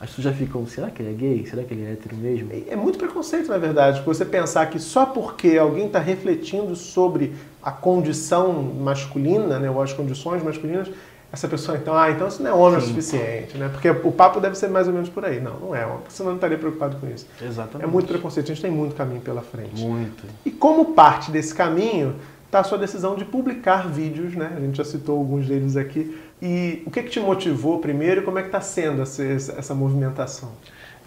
as 0.01 0.11
pessoas 0.11 0.27
já 0.27 0.33
ficam, 0.33 0.65
será 0.65 0.93
que 0.93 1.03
ele 1.03 1.11
é 1.11 1.13
gay? 1.13 1.45
Será 1.45 1.65
que 1.65 1.75
ele 1.75 1.85
é 1.85 1.91
hétero 1.91 2.15
mesmo? 2.15 2.51
É 2.69 2.77
muito 2.77 2.97
preconceito, 2.97 3.49
na 3.49 3.59
verdade, 3.59 4.01
você 4.03 4.25
pensar 4.25 4.65
que 4.67 4.79
só 4.79 5.05
porque 5.05 5.59
alguém 5.59 5.87
está 5.87 5.99
refletindo 5.99 6.77
sobre 6.77 7.33
a 7.61 7.73
condição 7.73 8.63
masculina, 8.63 9.59
né, 9.59 9.69
ou 9.69 9.83
as 9.83 9.93
condições 9.93 10.41
masculinas, 10.41 10.89
essa 11.33 11.49
pessoa 11.49 11.77
então, 11.77 11.99
ah, 11.99 12.09
então 12.13 12.29
isso 12.29 12.41
não 12.41 12.49
é 12.49 12.55
homem 12.55 12.79
Sim. 12.79 12.87
o 12.87 12.89
suficiente, 12.91 13.59
né? 13.59 13.69
Porque 13.69 13.91
o 13.91 14.13
papo 14.13 14.39
deve 14.39 14.57
ser 14.57 14.69
mais 14.69 14.87
ou 14.87 14.95
menos 14.95 15.09
por 15.11 15.27
aí. 15.27 15.41
Não, 15.41 15.59
não 15.59 15.75
é. 15.75 15.87
Você 16.09 16.23
não 16.23 16.37
estaria 16.37 16.57
preocupado 16.57 16.97
com 16.97 17.07
isso. 17.07 17.27
Exatamente. 17.43 17.87
É 17.87 17.87
muito 17.87 18.07
preconceito, 18.07 18.47
a 18.47 18.55
gente 18.55 18.63
tem 18.63 18.71
muito 18.71 18.95
caminho 18.95 19.21
pela 19.21 19.43
frente. 19.43 19.85
Muito. 19.85 20.25
E 20.47 20.51
como 20.51 20.95
parte 20.95 21.31
desse 21.31 21.55
caminho 21.55 22.15
está 22.47 22.61
a 22.61 22.65
sua 22.65 22.79
decisão 22.79 23.15
de 23.15 23.27
publicar 23.27 23.87
vídeos, 23.89 24.35
né? 24.35 24.55
A 24.57 24.61
gente 24.61 24.79
já 24.79 24.85
citou 24.85 25.19
alguns 25.19 25.47
deles 25.47 25.77
aqui. 25.77 26.19
E 26.41 26.83
o 26.87 26.91
que, 26.91 27.03
que 27.03 27.11
te 27.11 27.21
motivou 27.21 27.79
primeiro 27.81 28.21
e 28.21 28.25
como 28.25 28.39
é 28.39 28.43
que 28.43 28.49
está 28.49 28.61
sendo 28.61 29.03
essa, 29.03 29.23
essa 29.25 29.75
movimentação? 29.75 30.53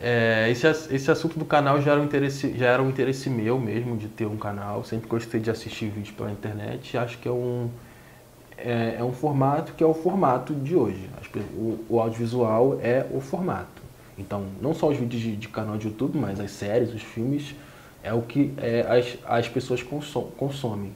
É, 0.01 0.49
esse, 0.49 0.67
esse 0.93 1.11
assunto 1.11 1.37
do 1.37 1.45
canal 1.45 1.81
já 1.81 1.91
era, 1.91 2.01
um 2.01 2.03
interesse, 2.03 2.53
já 2.57 2.67
era 2.67 2.81
um 2.81 2.89
interesse 2.89 3.29
meu 3.29 3.59
mesmo 3.59 3.95
de 3.95 4.07
ter 4.07 4.25
um 4.25 4.37
canal. 4.37 4.83
Sempre 4.83 5.07
gostei 5.07 5.39
de 5.39 5.49
assistir 5.49 5.89
vídeos 5.89 6.13
pela 6.15 6.31
internet. 6.31 6.97
Acho 6.97 7.17
que 7.19 7.27
é 7.27 7.31
um 7.31 7.69
é, 8.63 8.97
é 8.99 9.03
um 9.03 9.11
formato 9.11 9.73
que 9.73 9.83
é 9.83 9.87
o 9.87 9.93
formato 9.93 10.53
de 10.53 10.75
hoje. 10.75 11.09
O, 11.53 11.79
o, 11.89 11.99
audiovisual 11.99 12.79
é 12.81 13.05
o 13.11 13.19
formato. 13.19 13.81
Então, 14.17 14.45
não 14.61 14.73
só 14.73 14.89
os 14.89 14.97
vídeos 14.97 15.21
de, 15.21 15.35
de, 15.35 15.47
canal 15.47 15.77
de 15.77 15.87
YouTube, 15.87 16.17
mas 16.17 16.39
as 16.39 16.51
séries, 16.51 16.93
os 16.93 17.01
filmes, 17.01 17.55
é 18.03 18.13
o 18.13 18.21
que 18.21 18.53
é, 18.57 18.85
as, 18.87 19.17
as 19.25 19.49
pessoas 19.49 19.81
consom, 19.81 20.29
consomem. 20.37 20.91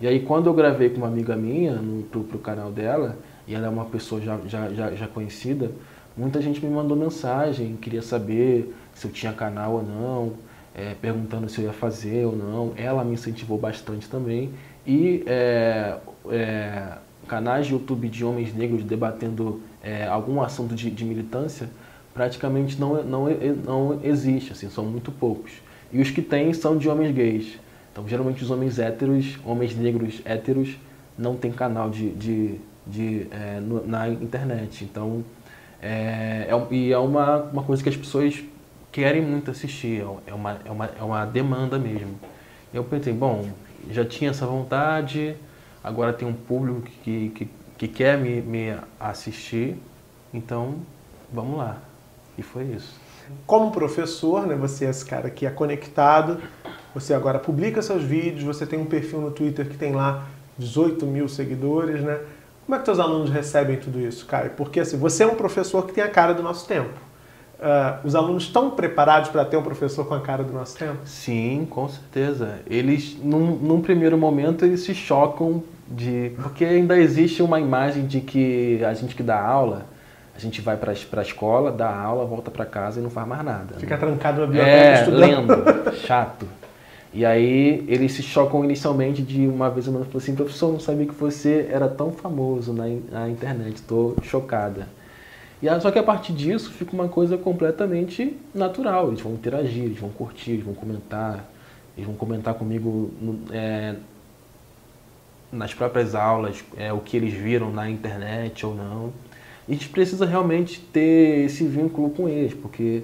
E 0.00 0.06
aí, 0.06 0.20
quando 0.20 0.46
eu 0.46 0.54
gravei 0.54 0.90
com 0.90 0.98
uma 0.98 1.08
amiga 1.08 1.36
minha 1.36 1.74
no, 1.74 2.04
pro 2.04 2.38
canal 2.38 2.70
dela, 2.70 3.18
e 3.50 3.54
ela 3.54 3.66
é 3.66 3.68
uma 3.68 3.84
pessoa 3.84 4.20
já, 4.20 4.38
já, 4.46 4.68
já, 4.68 4.94
já 4.94 5.08
conhecida, 5.08 5.72
muita 6.16 6.40
gente 6.40 6.64
me 6.64 6.70
mandou 6.70 6.96
mensagem, 6.96 7.74
queria 7.74 8.00
saber 8.00 8.72
se 8.94 9.08
eu 9.08 9.10
tinha 9.10 9.32
canal 9.32 9.72
ou 9.72 9.82
não, 9.82 10.32
é, 10.72 10.94
perguntando 10.94 11.48
se 11.48 11.60
eu 11.60 11.64
ia 11.64 11.72
fazer 11.72 12.26
ou 12.26 12.36
não. 12.36 12.72
Ela 12.76 13.02
me 13.02 13.14
incentivou 13.14 13.58
bastante 13.58 14.08
também. 14.08 14.50
E 14.86 15.24
é, 15.26 15.96
é, 16.30 16.92
canais 17.26 17.66
de 17.66 17.72
YouTube 17.72 18.08
de 18.08 18.24
homens 18.24 18.54
negros 18.54 18.84
debatendo 18.84 19.60
é, 19.82 20.06
algum 20.06 20.40
assunto 20.40 20.72
de, 20.72 20.88
de, 20.88 21.04
militância 21.04 21.68
praticamente 22.14 22.78
não, 22.78 23.02
não, 23.02 23.26
não 23.64 24.00
existe, 24.04 24.52
assim, 24.52 24.70
são 24.70 24.84
muito 24.84 25.10
poucos. 25.10 25.54
E 25.92 26.00
os 26.00 26.08
que 26.08 26.22
tem 26.22 26.52
são 26.52 26.78
de 26.78 26.88
homens 26.88 27.12
gays. 27.12 27.58
Então, 27.90 28.06
geralmente 28.06 28.44
os 28.44 28.50
homens 28.52 28.78
héteros, 28.78 29.40
homens 29.44 29.74
negros 29.74 30.22
héteros, 30.24 30.76
não 31.18 31.34
tem 31.34 31.50
canal 31.50 31.90
de, 31.90 32.10
de, 32.10 32.60
de 32.86 33.26
é, 33.30 33.60
no, 33.60 33.86
na 33.86 34.08
internet. 34.08 34.84
Então, 34.84 35.24
é, 35.82 36.48
é, 36.48 36.74
e 36.74 36.92
é 36.92 36.98
uma, 36.98 37.36
uma 37.44 37.62
coisa 37.62 37.82
que 37.82 37.88
as 37.88 37.96
pessoas 37.96 38.42
querem 38.92 39.22
muito 39.22 39.50
assistir, 39.50 40.04
é 40.26 40.34
uma, 40.34 40.58
é 40.64 40.70
uma, 40.70 40.86
é 40.86 41.02
uma 41.02 41.24
demanda 41.24 41.78
mesmo. 41.78 42.18
Eu 42.72 42.84
pensei, 42.84 43.12
bom, 43.12 43.48
já 43.90 44.04
tinha 44.04 44.30
essa 44.30 44.46
vontade, 44.46 45.36
agora 45.82 46.12
tem 46.12 46.26
um 46.26 46.34
público 46.34 46.82
que, 47.02 47.30
que, 47.30 47.48
que 47.78 47.88
quer 47.88 48.18
me, 48.18 48.40
me 48.40 48.76
assistir, 48.98 49.76
então 50.34 50.76
vamos 51.32 51.58
lá. 51.58 51.78
E 52.36 52.42
foi 52.42 52.64
isso. 52.64 52.98
Como 53.46 53.70
professor, 53.70 54.46
né, 54.46 54.56
você 54.56 54.86
é 54.86 54.90
esse 54.90 55.04
cara 55.04 55.30
que 55.30 55.46
é 55.46 55.50
conectado, 55.50 56.40
você 56.94 57.14
agora 57.14 57.38
publica 57.38 57.80
seus 57.80 58.02
vídeos, 58.02 58.42
você 58.42 58.66
tem 58.66 58.78
um 58.78 58.84
perfil 58.84 59.20
no 59.20 59.30
Twitter 59.30 59.68
que 59.68 59.76
tem 59.76 59.92
lá 59.92 60.26
18 60.58 61.06
mil 61.06 61.28
seguidores, 61.28 62.02
né? 62.02 62.20
Como 62.70 62.76
é 62.76 62.78
que 62.78 62.84
teus 62.84 63.00
alunos 63.00 63.30
recebem 63.30 63.76
tudo 63.78 63.98
isso, 63.98 64.24
Caio? 64.26 64.50
Porque 64.50 64.78
assim, 64.78 64.96
você 64.96 65.24
é 65.24 65.26
um 65.26 65.34
professor 65.34 65.84
que 65.84 65.92
tem 65.92 66.04
a 66.04 66.08
cara 66.08 66.32
do 66.32 66.40
nosso 66.40 66.68
tempo. 66.68 66.92
Uh, 67.58 68.06
os 68.06 68.14
alunos 68.14 68.44
estão 68.44 68.70
preparados 68.70 69.28
para 69.28 69.44
ter 69.44 69.56
um 69.56 69.62
professor 69.64 70.06
com 70.06 70.14
a 70.14 70.20
cara 70.20 70.44
do 70.44 70.52
nosso 70.52 70.78
tempo? 70.78 70.98
Sim, 71.04 71.66
com 71.68 71.88
certeza. 71.88 72.60
Eles, 72.68 73.18
num, 73.20 73.56
num 73.56 73.80
primeiro 73.80 74.16
momento, 74.16 74.64
eles 74.64 74.82
se 74.82 74.94
chocam 74.94 75.64
de 75.88 76.30
porque 76.40 76.64
ainda 76.64 76.96
existe 76.96 77.42
uma 77.42 77.58
imagem 77.58 78.06
de 78.06 78.20
que 78.20 78.80
a 78.84 78.94
gente 78.94 79.16
que 79.16 79.22
dá 79.24 79.42
aula 79.42 79.86
a 80.32 80.38
gente 80.38 80.60
vai 80.60 80.76
para 80.76 80.92
a 80.92 81.22
escola, 81.22 81.72
dá 81.72 81.92
aula, 81.92 82.24
volta 82.24 82.52
para 82.52 82.64
casa 82.64 83.00
e 83.00 83.02
não 83.02 83.10
faz 83.10 83.26
mais 83.26 83.44
nada. 83.44 83.74
Fica 83.78 83.96
né? 83.96 84.00
trancado 84.00 84.42
na 84.42 84.46
biblioteca 84.46 84.76
é, 84.76 84.94
estudando. 85.00 85.64
lendo, 85.64 85.96
chato. 86.06 86.46
E 87.12 87.24
aí 87.24 87.84
eles 87.88 88.12
se 88.12 88.22
chocam 88.22 88.64
inicialmente 88.64 89.20
de 89.22 89.46
uma 89.46 89.68
vez 89.68 89.88
uma 89.88 90.04
falou 90.04 90.18
assim, 90.18 90.34
professor, 90.34 90.72
não 90.72 90.78
sabia 90.78 91.06
que 91.06 91.14
você 91.14 91.68
era 91.70 91.88
tão 91.88 92.12
famoso 92.12 92.72
na, 92.72 92.84
na 93.10 93.28
internet, 93.28 93.76
estou 93.76 94.16
chocada. 94.22 94.88
E 95.62 95.80
só 95.80 95.90
que 95.90 95.98
a 95.98 96.02
partir 96.02 96.32
disso 96.32 96.70
fica 96.70 96.92
uma 96.92 97.08
coisa 97.08 97.36
completamente 97.36 98.36
natural. 98.54 99.08
Eles 99.08 99.20
vão 99.20 99.34
interagir, 99.34 99.84
eles 99.84 99.98
vão 99.98 100.08
curtir, 100.08 100.52
eles 100.52 100.64
vão 100.64 100.72
comentar, 100.72 101.44
eles 101.96 102.06
vão 102.06 102.16
comentar 102.16 102.54
comigo 102.54 103.10
é, 103.50 103.96
nas 105.52 105.74
próprias 105.74 106.14
aulas 106.14 106.64
é, 106.76 106.92
o 106.92 107.00
que 107.00 107.16
eles 107.16 107.34
viram 107.34 107.70
na 107.70 107.90
internet 107.90 108.64
ou 108.64 108.74
não. 108.74 109.12
E 109.68 109.72
a 109.72 109.74
gente 109.74 109.88
precisa 109.90 110.24
realmente 110.24 110.80
ter 110.80 111.44
esse 111.44 111.64
vínculo 111.64 112.10
com 112.10 112.28
eles, 112.28 112.54
porque 112.54 113.02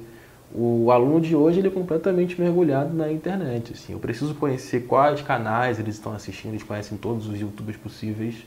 o 0.54 0.90
aluno 0.90 1.20
de 1.20 1.34
hoje 1.34 1.58
ele 1.58 1.68
é 1.68 1.70
completamente 1.70 2.40
mergulhado 2.40 2.94
na 2.94 3.10
internet. 3.10 3.72
Assim. 3.72 3.92
Eu 3.92 3.98
preciso 3.98 4.34
conhecer 4.34 4.86
quais 4.86 5.20
canais 5.22 5.78
eles 5.78 5.96
estão 5.96 6.12
assistindo, 6.12 6.52
eles 6.52 6.62
conhecem 6.62 6.96
todos 6.96 7.28
os 7.28 7.40
youtubers 7.40 7.76
possíveis. 7.76 8.46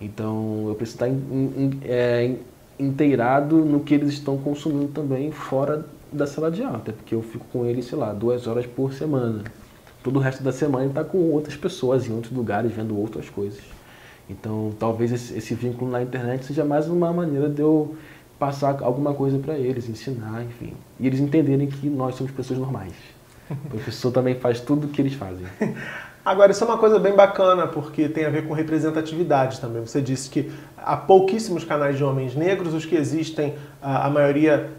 Então 0.00 0.66
eu 0.68 0.74
preciso 0.74 0.96
estar 0.96 1.08
in, 1.08 1.14
in, 1.56 1.80
é, 1.84 2.36
inteirado 2.78 3.64
no 3.64 3.80
que 3.80 3.94
eles 3.94 4.10
estão 4.10 4.36
consumindo 4.38 4.88
também 4.88 5.30
fora 5.30 5.84
da 6.12 6.26
sala 6.26 6.50
de 6.50 6.62
aula, 6.62 6.78
até 6.78 6.92
porque 6.92 7.14
eu 7.14 7.22
fico 7.22 7.46
com 7.52 7.64
eles, 7.64 7.86
sei 7.86 7.98
lá, 7.98 8.12
duas 8.12 8.46
horas 8.46 8.66
por 8.66 8.92
semana. 8.92 9.44
Todo 10.02 10.16
o 10.16 10.18
resto 10.18 10.42
da 10.42 10.52
semana 10.52 10.84
ele 10.84 10.90
está 10.90 11.04
com 11.04 11.18
outras 11.30 11.56
pessoas 11.56 12.06
em 12.08 12.12
outros 12.12 12.32
lugares, 12.32 12.72
vendo 12.72 12.98
outras 12.98 13.30
coisas. 13.30 13.62
Então 14.28 14.72
talvez 14.78 15.12
esse, 15.12 15.36
esse 15.36 15.54
vínculo 15.54 15.90
na 15.90 16.02
internet 16.02 16.44
seja 16.44 16.64
mais 16.64 16.88
uma 16.88 17.12
maneira 17.12 17.48
de 17.48 17.60
eu 17.60 17.94
passar 18.42 18.82
alguma 18.82 19.14
coisa 19.14 19.38
para 19.38 19.56
eles, 19.56 19.88
ensinar, 19.88 20.42
enfim. 20.42 20.72
E 20.98 21.06
eles 21.06 21.20
entenderem 21.20 21.68
que 21.68 21.88
nós 21.88 22.16
somos 22.16 22.32
pessoas 22.32 22.58
normais. 22.58 22.92
O 23.48 23.68
professor 23.68 24.10
também 24.10 24.34
faz 24.34 24.58
tudo 24.58 24.88
o 24.88 24.90
que 24.90 25.00
eles 25.00 25.14
fazem. 25.14 25.46
Agora, 26.24 26.50
isso 26.50 26.64
é 26.64 26.66
uma 26.66 26.76
coisa 26.76 26.98
bem 26.98 27.14
bacana, 27.14 27.68
porque 27.68 28.08
tem 28.08 28.24
a 28.24 28.30
ver 28.30 28.48
com 28.48 28.52
representatividade 28.52 29.60
também. 29.60 29.80
Você 29.86 30.00
disse 30.00 30.28
que 30.28 30.50
há 30.76 30.96
pouquíssimos 30.96 31.62
canais 31.62 31.96
de 31.96 32.02
homens 32.02 32.34
negros, 32.34 32.74
os 32.74 32.84
que 32.84 32.96
existem, 32.96 33.54
a 33.80 34.10
maioria 34.10 34.70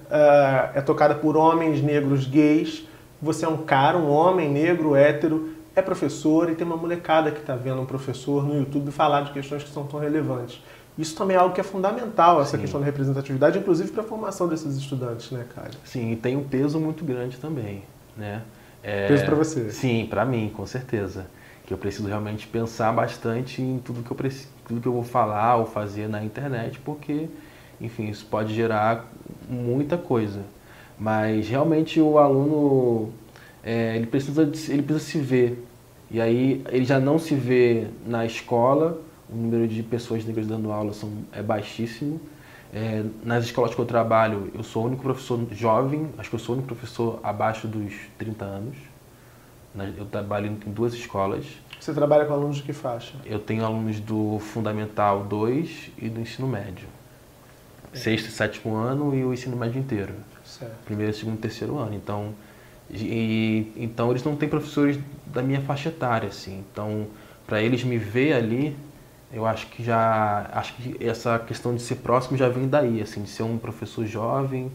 é 0.76 0.82
tocada 0.82 1.16
por 1.16 1.38
homens 1.38 1.82
negros 1.82 2.28
gays. 2.28 2.86
Você 3.22 3.46
é 3.46 3.48
um 3.48 3.58
cara, 3.58 3.98
um 3.98 4.10
homem 4.10 4.52
negro, 4.52 4.94
hétero, 4.94 5.52
é 5.74 5.82
professor 5.82 6.52
e 6.52 6.56
tem 6.56 6.68
uma 6.68 6.76
molecada 6.76 7.32
que 7.32 7.40
está 7.40 7.56
vendo 7.56 7.80
um 7.80 7.86
professor 7.86 8.46
no 8.46 8.58
YouTube 8.58 8.92
falar 8.92 9.22
de 9.22 9.32
questões 9.32 9.64
que 9.64 9.70
são 9.70 9.86
tão 9.86 10.02
relevantes. 10.02 10.62
Isso 10.98 11.16
também 11.16 11.36
é 11.36 11.40
algo 11.40 11.56
que 11.56 11.62
é 11.62 11.64
fundamental, 11.64 12.42
essa 12.42 12.56
Sim. 12.56 12.62
questão 12.62 12.80
da 12.80 12.86
representatividade, 12.86 13.58
inclusive 13.58 13.92
para 13.92 14.04
a 14.04 14.06
formação 14.06 14.48
desses 14.48 14.78
estudantes, 14.78 15.32
né, 15.32 15.46
cara? 15.56 15.72
Sim, 15.84 16.12
e 16.12 16.16
tem 16.16 16.38
um 16.38 16.44
peso 16.44 16.80
muito 16.80 17.04
grande 17.04 17.38
também, 17.38 17.84
né? 18.16 18.44
É, 18.84 19.08
peso 19.08 19.26
para 19.26 19.36
você? 19.36 19.72
Sim, 19.72 20.08
para 20.10 20.24
mim, 20.24 20.52
com 20.56 20.66
certeza. 20.66 21.26
Que 21.66 21.74
eu 21.74 21.78
preciso 21.78 22.08
realmente 22.08 22.46
pensar 22.46 22.92
bastante 22.92 23.62
em 23.62 23.80
tudo 23.80 24.04
que 24.04 24.12
eu 24.12 24.18
preciso, 24.18 24.50
tudo 24.68 24.82
que 24.82 24.88
eu 24.88 24.94
vou 24.94 25.04
falar 25.04 25.56
ou 25.56 25.66
fazer 25.66 26.08
na 26.08 26.24
internet, 26.24 26.80
porque, 26.84 27.28
enfim, 27.80 28.10
isso 28.10 28.26
pode 28.30 28.54
gerar 28.54 29.12
muita 29.50 29.98
coisa. 29.98 30.42
Mas 31.00 31.48
realmente 31.48 32.00
o 32.00 32.20
aluno 32.20 33.12
é, 33.64 33.96
ele 33.96 34.06
precisa 34.06 34.44
ele 34.44 34.84
precisa 34.84 35.00
se 35.00 35.18
ver 35.18 35.66
e 36.12 36.22
aí 36.22 36.62
ele 36.70 36.86
já 36.86 37.00
não 37.00 37.18
se 37.18 37.34
vê 37.34 37.88
na 38.06 38.26
escola 38.26 39.02
o 39.30 39.36
número 39.36 39.68
de 39.68 39.82
pessoas 39.84 40.26
negras 40.26 40.48
dando 40.48 40.72
aula 40.72 40.94
são, 40.94 41.10
é 41.32 41.42
baixíssimo. 41.42 42.20
É, 42.74 43.04
nas 43.24 43.46
escolas 43.46 43.76
que 43.76 43.80
eu 43.80 43.86
trabalho, 43.86 44.52
eu 44.54 44.64
sou 44.64 44.84
o 44.84 44.88
único 44.88 45.04
professor 45.04 45.40
jovem, 45.52 46.10
acho 46.18 46.30
que 46.30 46.36
eu 46.36 46.40
sou 46.40 46.56
o 46.56 46.58
único 46.58 46.74
professor 46.74 47.20
abaixo 47.24 47.68
dos 47.68 47.94
30 48.18 48.46
anos. 48.46 48.76
Eu 49.98 50.06
trabalho 50.06 50.48
em 50.48 50.72
duas 50.72 50.94
escolas. 50.94 51.46
Você 51.80 51.94
trabalha 51.94 52.26
com 52.26 52.34
alunos 52.34 52.58
de 52.58 52.64
que 52.64 52.74
faixa? 52.74 53.16
Eu 53.26 53.40
tenho 53.40 53.66
alunos 53.66 54.00
do 54.00 54.40
Fundamental 54.40 55.24
2 55.24 55.92
e 55.98 56.10
do 56.10 56.20
ensino 56.22 56.48
médio. 56.48 56.88
É. 57.92 57.98
Sexto 57.98 58.28
e 58.28 58.32
sétimo 58.32 58.76
ano 58.76 59.16
e 59.16 59.24
o 59.24 59.34
ensino 59.34 59.58
médio 59.58 59.80
inteiro. 59.80 60.14
Certo. 60.46 60.76
Primeiro, 60.86 61.14
segundo 61.14 61.36
e 61.36 61.42
terceiro 61.42 61.78
ano. 61.78 61.96
Então, 61.96 62.34
e, 62.90 63.72
então 63.76 64.12
eles 64.12 64.24
não 64.24 64.36
têm 64.36 64.48
professores 64.48 65.00
da 65.26 65.42
minha 65.42 65.62
faixa 65.62 65.90
etária, 65.90 66.30
assim. 66.30 66.64
Então, 66.72 67.08
para 67.48 67.62
eles 67.62 67.84
me 67.84 67.98
ver 67.98 68.34
ali, 68.34 68.76
eu 69.34 69.46
acho 69.46 69.68
que 69.68 69.84
já 69.84 70.50
acho 70.54 70.76
que 70.76 71.04
essa 71.04 71.40
questão 71.40 71.76
de 71.76 71.82
ser 71.82 71.96
próximo 71.96 72.38
já 72.38 72.48
vem 72.48 72.68
daí, 72.68 73.02
assim, 73.02 73.24
de 73.24 73.30
ser 73.30 73.44
um 73.44 73.58
professor 73.58 74.06
jovem 74.06 74.72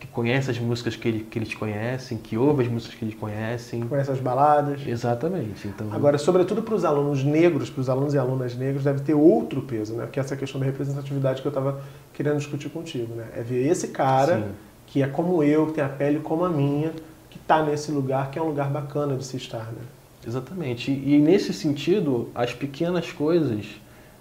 que 0.00 0.06
conhece 0.06 0.50
as 0.50 0.58
músicas 0.58 0.96
que, 0.96 1.06
ele, 1.06 1.26
que 1.30 1.38
eles 1.38 1.54
conhecem, 1.54 2.16
que 2.16 2.36
ouve 2.36 2.64
as 2.64 2.70
músicas 2.70 2.98
que 2.98 3.04
eles 3.04 3.14
conhecem, 3.14 3.82
conhece 3.82 4.10
as 4.10 4.18
baladas. 4.18 4.80
Exatamente. 4.86 5.68
Então 5.68 5.92
agora, 5.92 6.16
sobretudo 6.16 6.62
para 6.62 6.74
os 6.74 6.86
alunos 6.86 7.22
negros, 7.22 7.68
para 7.68 7.82
os 7.82 7.88
alunos 7.90 8.14
e 8.14 8.18
alunas 8.18 8.56
negros, 8.56 8.82
deve 8.82 9.00
ter 9.00 9.12
outro 9.12 9.60
peso, 9.60 9.94
né? 9.94 10.08
Que 10.10 10.18
é 10.18 10.22
essa 10.22 10.34
questão 10.36 10.58
da 10.58 10.66
representatividade 10.66 11.42
que 11.42 11.46
eu 11.46 11.50
estava 11.50 11.82
querendo 12.14 12.38
discutir 12.38 12.70
contigo, 12.70 13.14
né? 13.14 13.26
É 13.36 13.42
ver 13.42 13.66
esse 13.66 13.88
cara 13.88 14.38
Sim. 14.38 14.44
que 14.86 15.02
é 15.02 15.06
como 15.06 15.42
eu, 15.44 15.66
que 15.66 15.74
tem 15.74 15.84
a 15.84 15.88
pele 15.88 16.18
como 16.20 16.46
a 16.46 16.48
minha, 16.48 16.92
que 17.28 17.36
está 17.36 17.62
nesse 17.62 17.92
lugar, 17.92 18.30
que 18.30 18.38
é 18.38 18.42
um 18.42 18.46
lugar 18.46 18.70
bacana 18.70 19.16
de 19.16 19.24
se 19.24 19.36
estar, 19.36 19.66
né? 19.66 19.82
Exatamente. 20.26 20.90
E, 20.90 21.14
e 21.14 21.18
nesse 21.18 21.52
sentido, 21.52 22.30
as 22.34 22.54
pequenas 22.54 23.12
coisas 23.12 23.66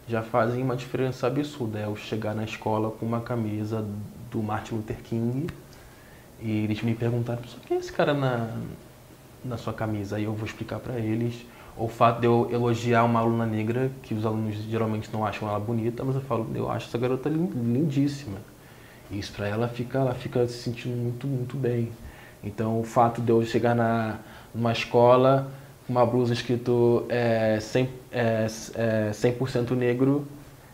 já 0.09 0.23
fazem 0.23 0.63
uma 0.63 0.75
diferença 0.75 1.27
absurda. 1.27 1.79
É 1.79 1.85
eu 1.85 1.95
chegar 1.95 2.33
na 2.33 2.43
escola 2.43 2.89
com 2.89 3.05
uma 3.05 3.21
camisa 3.21 3.85
do 4.31 4.41
Martin 4.41 4.75
Luther 4.75 4.97
King 5.03 5.47
e 6.41 6.63
eles 6.63 6.81
me 6.81 6.95
perguntaram, 6.95 7.41
quem 7.67 7.77
é 7.77 7.79
esse 7.79 7.91
cara 7.91 8.13
na, 8.13 8.49
na 9.45 9.57
sua 9.57 9.73
camisa? 9.73 10.15
Aí 10.15 10.23
eu 10.23 10.33
vou 10.33 10.45
explicar 10.45 10.79
para 10.79 10.97
eles. 10.97 11.45
o 11.77 11.87
fato 11.87 12.19
de 12.19 12.25
eu 12.25 12.49
elogiar 12.51 13.03
uma 13.03 13.19
aluna 13.19 13.45
negra, 13.45 13.91
que 14.01 14.13
os 14.13 14.25
alunos 14.25 14.55
geralmente 14.63 15.09
não 15.13 15.25
acham 15.25 15.47
ela 15.47 15.59
bonita, 15.59 16.03
mas 16.03 16.15
eu 16.15 16.21
falo, 16.21 16.49
eu 16.55 16.69
acho 16.71 16.87
essa 16.87 16.97
garota 16.97 17.29
lindíssima. 17.29 18.37
Isso 19.11 19.31
para 19.33 19.47
ela 19.47 19.67
fica, 19.67 19.99
ela 19.99 20.13
fica 20.13 20.47
se 20.47 20.63
sentindo 20.63 20.95
muito, 20.95 21.27
muito 21.27 21.55
bem. 21.55 21.91
Então 22.43 22.79
o 22.79 22.83
fato 22.83 23.21
de 23.21 23.29
eu 23.31 23.43
chegar 23.45 23.75
na, 23.75 24.19
numa 24.53 24.71
escola 24.71 25.51
uma 25.89 26.05
blusa 26.05 26.33
escrito 26.33 27.05
é, 27.09 27.57
100%, 27.59 27.87
é, 28.11 28.47
é, 29.09 29.13
100 29.13 29.75
negro, 29.75 30.27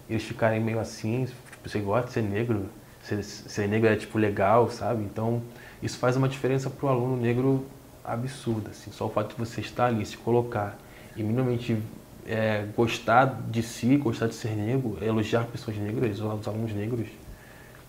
eles 0.09 0.23
ficarem 0.23 0.59
meio 0.59 0.79
assim, 0.79 1.25
tipo, 1.25 1.69
você 1.69 1.79
gosta 1.79 2.07
de 2.07 2.13
ser 2.13 2.21
negro, 2.21 2.65
ser, 3.01 3.23
ser 3.23 3.67
negro 3.67 3.89
é 3.89 3.95
tipo 3.95 4.17
legal, 4.17 4.69
sabe? 4.69 5.03
Então 5.03 5.41
isso 5.81 5.97
faz 5.97 6.15
uma 6.15 6.27
diferença 6.27 6.69
para 6.69 6.85
o 6.85 6.89
aluno 6.89 7.15
negro 7.15 7.65
absurda, 8.03 8.69
assim, 8.71 8.91
só 8.91 9.07
o 9.07 9.09
fato 9.09 9.33
de 9.33 9.39
você 9.39 9.61
estar 9.61 9.85
ali, 9.85 10.05
se 10.05 10.17
colocar 10.17 10.77
e 11.15 11.23
minimamente 11.23 11.81
é, 12.27 12.65
gostar 12.75 13.41
de 13.49 13.63
si, 13.63 13.95
gostar 13.97 14.27
de 14.27 14.35
ser 14.35 14.49
negro, 14.49 14.97
elogiar 15.01 15.45
pessoas 15.45 15.77
negras, 15.77 16.19
os 16.19 16.47
alunos 16.47 16.73
negros, 16.73 17.07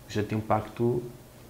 já 0.09 0.23
tem 0.23 0.39
um 0.39 0.41
impacto 0.41 1.03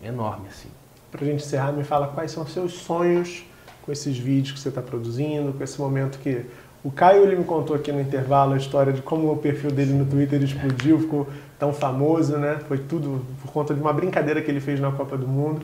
enorme, 0.03 0.49
assim. 0.49 0.69
Para 1.11 1.23
a 1.23 1.25
gente 1.25 1.45
encerrar, 1.45 1.73
me 1.73 1.85
fala 1.85 2.09
quais 2.09 2.31
são 2.31 2.47
seus 2.47 2.73
sonhos 2.73 3.45
com 3.87 3.93
esses 3.93 4.19
vídeos 4.19 4.53
que 4.53 4.61
você 4.61 4.69
está 4.69 4.83
produzindo, 4.83 5.53
com 5.53 5.63
esse 5.63 5.81
momento 5.81 6.19
que 6.19 6.45
o 6.83 6.91
Caio 6.91 7.23
ele 7.23 7.37
me 7.37 7.45
contou 7.45 7.75
aqui 7.75 7.91
no 7.91 8.01
intervalo 8.01 8.53
a 8.53 8.57
história 8.57 8.93
de 8.93 9.01
como 9.01 9.33
o 9.33 9.37
perfil 9.37 9.71
dele 9.71 9.93
no 9.93 10.05
Twitter 10.05 10.43
explodiu, 10.43 10.99
ficou 10.99 11.27
tão 11.59 11.73
famoso, 11.73 12.37
né? 12.37 12.59
Foi 12.69 12.79
tudo 12.79 13.25
por 13.43 13.51
conta 13.51 13.73
de 13.73 13.81
uma 13.81 13.93
brincadeira 13.93 14.43
que 14.43 14.51
ele 14.51 14.61
fez 14.61 14.79
na 14.79 14.93
Copa 14.93 15.17
do 15.17 15.27
Mundo. 15.27 15.63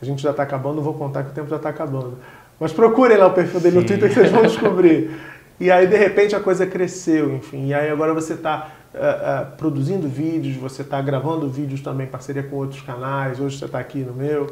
A 0.00 0.04
gente 0.04 0.22
já 0.22 0.30
está 0.30 0.42
acabando, 0.42 0.76
não 0.76 0.82
vou 0.82 0.94
contar 0.94 1.22
que 1.24 1.30
o 1.30 1.32
tempo 1.32 1.48
já 1.48 1.56
está 1.56 1.68
acabando. 1.68 2.18
Mas 2.58 2.72
procurem 2.72 3.16
lá 3.16 3.26
o 3.26 3.32
perfil 3.32 3.60
dele 3.60 3.76
no 3.76 3.84
Twitter 3.84 4.08
que 4.08 4.14
vocês 4.14 4.30
vão 4.30 4.42
descobrir. 4.42 5.10
E 5.60 5.70
aí, 5.70 5.86
de 5.86 5.96
repente, 5.96 6.34
a 6.34 6.40
coisa 6.40 6.66
cresceu, 6.66 7.34
enfim. 7.36 7.68
E 7.68 7.74
aí 7.74 7.88
agora 7.88 8.12
você 8.12 8.34
está 8.34 8.72
uh, 8.92 8.96
eh, 8.96 9.00
uh, 9.00 9.02
eh, 9.02 9.46
produzindo 9.56 10.08
vídeos, 10.08 10.56
você 10.56 10.82
está 10.82 11.00
gravando 11.00 11.48
vídeos 11.48 11.80
também 11.80 12.06
em 12.06 12.10
parceria 12.10 12.42
com 12.42 12.56
outros 12.56 12.82
canais. 12.82 13.38
Hoje 13.38 13.58
você 13.58 13.66
está 13.66 13.78
aqui 13.78 13.98
no 13.98 14.12
meu. 14.12 14.46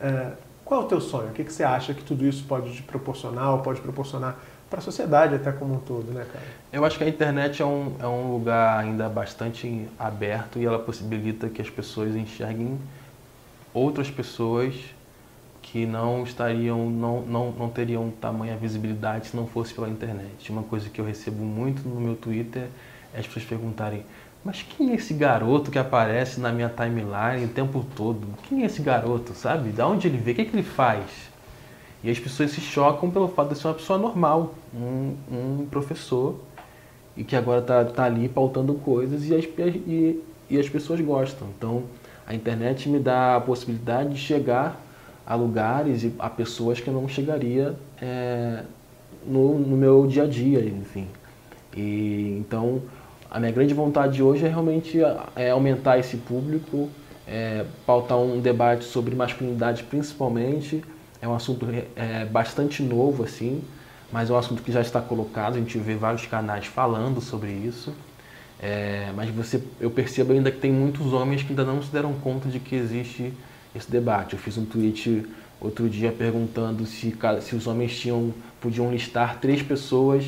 Uh, 0.00 0.32
qual 0.64 0.82
é 0.82 0.84
o 0.84 0.88
teu 0.88 1.00
sonho? 1.00 1.28
O 1.28 1.32
que, 1.32 1.44
que 1.44 1.52
você 1.52 1.62
acha 1.62 1.92
que 1.92 2.02
tudo 2.02 2.26
isso 2.26 2.44
pode 2.44 2.72
te 2.72 2.82
proporcionar 2.82 3.52
ou 3.52 3.58
pode 3.58 3.80
proporcionar 3.80 4.38
para 4.70 4.78
a 4.78 4.82
sociedade 4.82 5.34
até 5.34 5.52
como 5.52 5.74
um 5.74 5.78
todo, 5.78 6.10
né, 6.12 6.26
cara? 6.32 6.44
Eu 6.72 6.84
acho 6.84 6.96
que 6.96 7.04
a 7.04 7.08
internet 7.08 7.62
é 7.62 7.66
um, 7.66 7.94
é 8.00 8.06
um 8.06 8.32
lugar 8.32 8.78
ainda 8.78 9.08
bastante 9.08 9.86
aberto 9.98 10.58
e 10.58 10.64
ela 10.64 10.78
possibilita 10.78 11.48
que 11.48 11.60
as 11.60 11.68
pessoas 11.68 12.16
enxerguem 12.16 12.78
outras 13.72 14.10
pessoas 14.10 14.74
que 15.60 15.86
não 15.86 16.22
estariam, 16.22 16.90
não, 16.90 17.22
não, 17.22 17.50
não 17.50 17.68
teriam 17.68 18.10
tamanha 18.20 18.56
visibilidade 18.56 19.28
se 19.28 19.36
não 19.36 19.46
fosse 19.46 19.74
pela 19.74 19.88
internet. 19.88 20.50
Uma 20.50 20.62
coisa 20.62 20.88
que 20.88 21.00
eu 21.00 21.04
recebo 21.04 21.42
muito 21.42 21.86
no 21.88 22.00
meu 22.00 22.16
Twitter 22.16 22.68
é 23.12 23.20
as 23.20 23.26
pessoas 23.26 23.44
perguntarem 23.44 24.04
mas 24.44 24.62
quem 24.62 24.90
é 24.90 24.94
esse 24.94 25.14
garoto 25.14 25.70
que 25.70 25.78
aparece 25.78 26.38
na 26.38 26.52
minha 26.52 26.68
timeline 26.68 27.46
o 27.46 27.48
tempo 27.48 27.84
todo? 27.96 28.26
Quem 28.48 28.62
é 28.62 28.66
esse 28.66 28.82
garoto, 28.82 29.32
sabe? 29.34 29.70
Da 29.70 29.86
onde 29.86 30.06
ele 30.06 30.18
vê? 30.18 30.32
O 30.32 30.34
que, 30.34 30.42
é 30.42 30.44
que 30.44 30.54
ele 30.54 30.62
faz? 30.62 31.04
E 32.02 32.10
as 32.10 32.18
pessoas 32.18 32.50
se 32.50 32.60
chocam 32.60 33.10
pelo 33.10 33.26
fato 33.28 33.54
de 33.54 33.58
ser 33.58 33.68
uma 33.68 33.74
pessoa 33.74 33.98
normal, 33.98 34.54
um, 34.74 35.14
um 35.32 35.66
professor, 35.70 36.38
e 37.16 37.24
que 37.24 37.34
agora 37.34 37.60
está 37.60 37.84
tá 37.86 38.04
ali 38.04 38.28
pautando 38.28 38.74
coisas 38.74 39.26
e 39.26 39.34
as, 39.34 39.44
e, 39.46 40.22
e 40.50 40.58
as 40.58 40.68
pessoas 40.68 41.00
gostam. 41.00 41.48
Então, 41.56 41.84
a 42.26 42.34
internet 42.34 42.88
me 42.90 42.98
dá 42.98 43.36
a 43.36 43.40
possibilidade 43.40 44.10
de 44.10 44.18
chegar 44.18 44.78
a 45.26 45.34
lugares 45.34 46.02
e 46.02 46.12
a 46.18 46.28
pessoas 46.28 46.80
que 46.80 46.88
eu 46.88 46.92
não 46.92 47.08
chegaria 47.08 47.74
é, 48.00 48.62
no, 49.26 49.58
no 49.58 49.76
meu 49.76 50.06
dia 50.06 50.24
a 50.24 50.26
dia, 50.26 50.60
enfim. 50.60 51.06
E, 51.74 52.36
então, 52.38 52.82
a 53.34 53.40
minha 53.40 53.50
grande 53.50 53.74
vontade 53.74 54.22
hoje 54.22 54.46
é 54.46 54.48
realmente 54.48 55.00
é 55.34 55.50
aumentar 55.50 55.98
esse 55.98 56.16
público, 56.16 56.88
é, 57.26 57.64
pautar 57.84 58.16
um 58.16 58.40
debate 58.40 58.84
sobre 58.84 59.12
masculinidade 59.16 59.82
principalmente. 59.82 60.84
É 61.20 61.26
um 61.26 61.34
assunto 61.34 61.66
é, 61.96 62.24
bastante 62.26 62.80
novo, 62.80 63.24
assim, 63.24 63.60
mas 64.12 64.30
é 64.30 64.32
um 64.32 64.36
assunto 64.36 64.62
que 64.62 64.70
já 64.70 64.80
está 64.80 65.00
colocado, 65.00 65.56
a 65.56 65.58
gente 65.58 65.76
vê 65.78 65.96
vários 65.96 66.26
canais 66.26 66.66
falando 66.66 67.20
sobre 67.20 67.50
isso. 67.50 67.92
É, 68.62 69.10
mas 69.16 69.30
você, 69.30 69.60
eu 69.80 69.90
percebo 69.90 70.32
ainda 70.32 70.52
que 70.52 70.60
tem 70.60 70.70
muitos 70.70 71.12
homens 71.12 71.42
que 71.42 71.48
ainda 71.48 71.64
não 71.64 71.82
se 71.82 71.90
deram 71.90 72.12
conta 72.12 72.48
de 72.48 72.60
que 72.60 72.76
existe 72.76 73.32
esse 73.74 73.90
debate. 73.90 74.34
Eu 74.34 74.38
fiz 74.38 74.56
um 74.56 74.64
tweet 74.64 75.26
outro 75.60 75.88
dia 75.88 76.12
perguntando 76.12 76.86
se, 76.86 77.12
se 77.42 77.56
os 77.56 77.66
homens 77.66 77.98
tinham, 77.98 78.32
podiam 78.60 78.92
listar 78.92 79.40
três 79.40 79.60
pessoas 79.60 80.24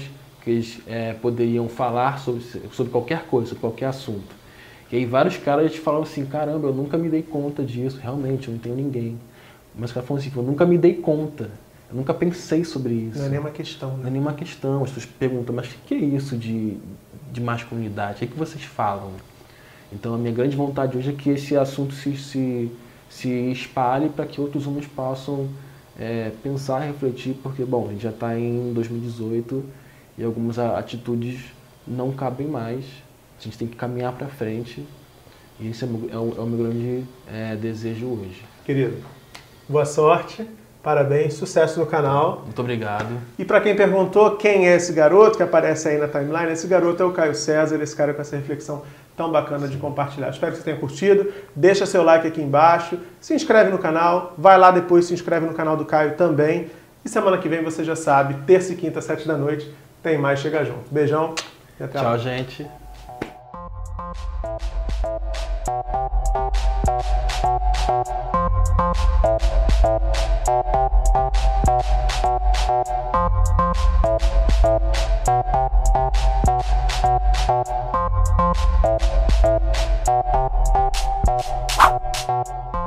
que 0.47 0.51
eles 0.53 0.79
é, 0.87 1.13
poderiam 1.15 1.69
falar 1.69 2.21
sobre, 2.21 2.41
sobre 2.71 2.93
qualquer 2.93 3.25
coisa, 3.25 3.49
sobre 3.49 3.63
qualquer 3.63 3.87
assunto. 3.87 4.33
E 4.93 4.95
aí 4.95 5.05
vários 5.05 5.37
caras 5.37 5.75
falaram 5.75 6.05
assim, 6.05 6.25
caramba, 6.25 6.69
eu 6.69 6.73
nunca 6.73 6.97
me 6.97 7.09
dei 7.09 7.21
conta 7.21 7.65
disso, 7.65 7.99
realmente, 8.01 8.47
eu 8.47 8.55
não 8.55 8.61
tenho 8.61 8.77
ninguém. 8.77 9.19
Mas 9.75 9.91
os 9.91 9.95
caras 9.95 10.07
falam 10.07 10.23
assim, 10.23 10.33
eu 10.37 10.43
nunca 10.45 10.65
me 10.65 10.79
dei 10.79 10.95
conta, 10.95 11.51
eu 11.91 11.97
nunca 11.97 12.15
pensei 12.15 12.63
sobre 12.65 12.95
isso. 12.95 13.19
Não 13.19 13.27
é 13.27 13.29
nenhuma 13.29 13.51
questão. 13.51 13.91
Né? 13.91 13.97
Não 14.03 14.07
é 14.07 14.11
nenhuma 14.11 14.35
questão. 14.35 14.85
As 14.85 14.91
pessoas 14.91 15.13
perguntam, 15.19 15.53
mas 15.53 15.67
o 15.67 15.75
que 15.85 15.95
é 15.95 15.99
isso 15.99 16.37
de, 16.37 16.79
de 17.33 17.41
masculinidade? 17.41 18.15
O 18.15 18.19
que, 18.19 18.25
é 18.27 18.29
que 18.29 18.39
vocês 18.39 18.63
falam? 18.63 19.11
Então 19.93 20.15
a 20.15 20.19
minha 20.19 20.33
grande 20.33 20.55
vontade 20.55 20.97
hoje 20.97 21.11
é 21.11 21.13
que 21.13 21.29
esse 21.29 21.57
assunto 21.57 21.93
se, 21.93 22.17
se, 22.17 22.71
se 23.11 23.29
espalhe 23.51 24.11
para 24.11 24.25
que 24.27 24.41
outros 24.41 24.65
homens 24.69 24.87
possam 24.87 25.49
é, 25.99 26.31
pensar, 26.41 26.79
refletir, 26.87 27.35
porque, 27.43 27.65
bom, 27.65 27.89
a 27.89 27.93
gente 27.93 28.03
já 28.05 28.11
está 28.11 28.39
em 28.39 28.73
2018 28.73 29.86
e 30.19 30.25
algumas 30.25 30.59
atitudes 30.59 31.41
não 31.87 32.13
cabem 32.13 32.47
mais. 32.47 32.85
A 33.39 33.43
gente 33.43 33.59
tem 33.59 33.69
que 33.69 33.77
caminhar 33.77 34.13
para 34.13 34.27
frente. 34.29 34.87
E 35.61 35.69
esse 35.69 35.85
é, 35.85 35.89
é, 35.89 36.17
o, 36.17 36.35
é 36.37 36.41
o 36.41 36.47
meu 36.47 36.59
grande 36.59 37.05
é, 37.33 37.55
desejo 37.57 38.07
hoje. 38.07 38.43
Querido, 38.65 38.97
boa 39.69 39.85
sorte, 39.85 40.47
parabéns, 40.83 41.35
sucesso 41.35 41.81
no 41.81 41.87
canal. 41.87 42.43
Muito 42.45 42.61
obrigado. 42.61 43.19
E 43.39 43.45
para 43.45 43.61
quem 43.61 43.75
perguntou 43.75 44.37
quem 44.37 44.69
é 44.69 44.77
esse 44.77 44.93
garoto 44.93 45.37
que 45.37 45.43
aparece 45.43 45.89
aí 45.89 45.99
na 45.99 46.09
timeline, 46.09 46.53
esse 46.53 46.67
garoto 46.67 47.03
é 47.03 47.07
o 47.07 47.13
Caio 47.13 47.35
César, 47.35 47.81
esse 47.83 47.95
cara 47.95 48.13
com 48.13 48.21
essa 48.21 48.37
reflexão 48.37 48.83
tão 49.17 49.33
bacana 49.33 49.67
de 49.67 49.79
compartilhar. 49.79 50.29
Espero 50.29 50.53
que 50.53 50.59
você 50.59 50.65
tenha 50.65 50.77
curtido. 50.77 51.33
Deixa 51.55 51.87
seu 51.87 52.03
like 52.03 52.27
aqui 52.27 52.43
embaixo, 52.43 52.99
se 53.21 53.35
inscreve 53.35 53.71
no 53.71 53.79
canal, 53.79 54.35
vai 54.37 54.59
lá 54.59 54.71
depois 54.71 55.07
se 55.07 55.15
inscreve 55.15 55.47
no 55.47 55.55
canal 55.55 55.77
do 55.77 55.85
Caio 55.87 56.15
também. 56.17 56.71
E 57.05 57.09
semana 57.09 57.39
que 57.39 57.49
vem 57.49 57.63
você 57.63 57.83
já 57.83 57.97
sabe, 57.97 58.35
terça 58.47 58.73
e 58.73 58.77
quinta, 58.77 59.01
sete 59.01 59.27
da 59.27 59.37
noite, 59.37 59.73
tem 60.07 60.17
mais 60.17 60.39
Chega 60.39 60.65
Junto. 60.65 60.89
Beijão 60.89 61.35
e 61.81 61.83
até 61.83 61.99
Tchau, 61.99 62.17
gente. 62.17 62.71
Thank 82.29 82.86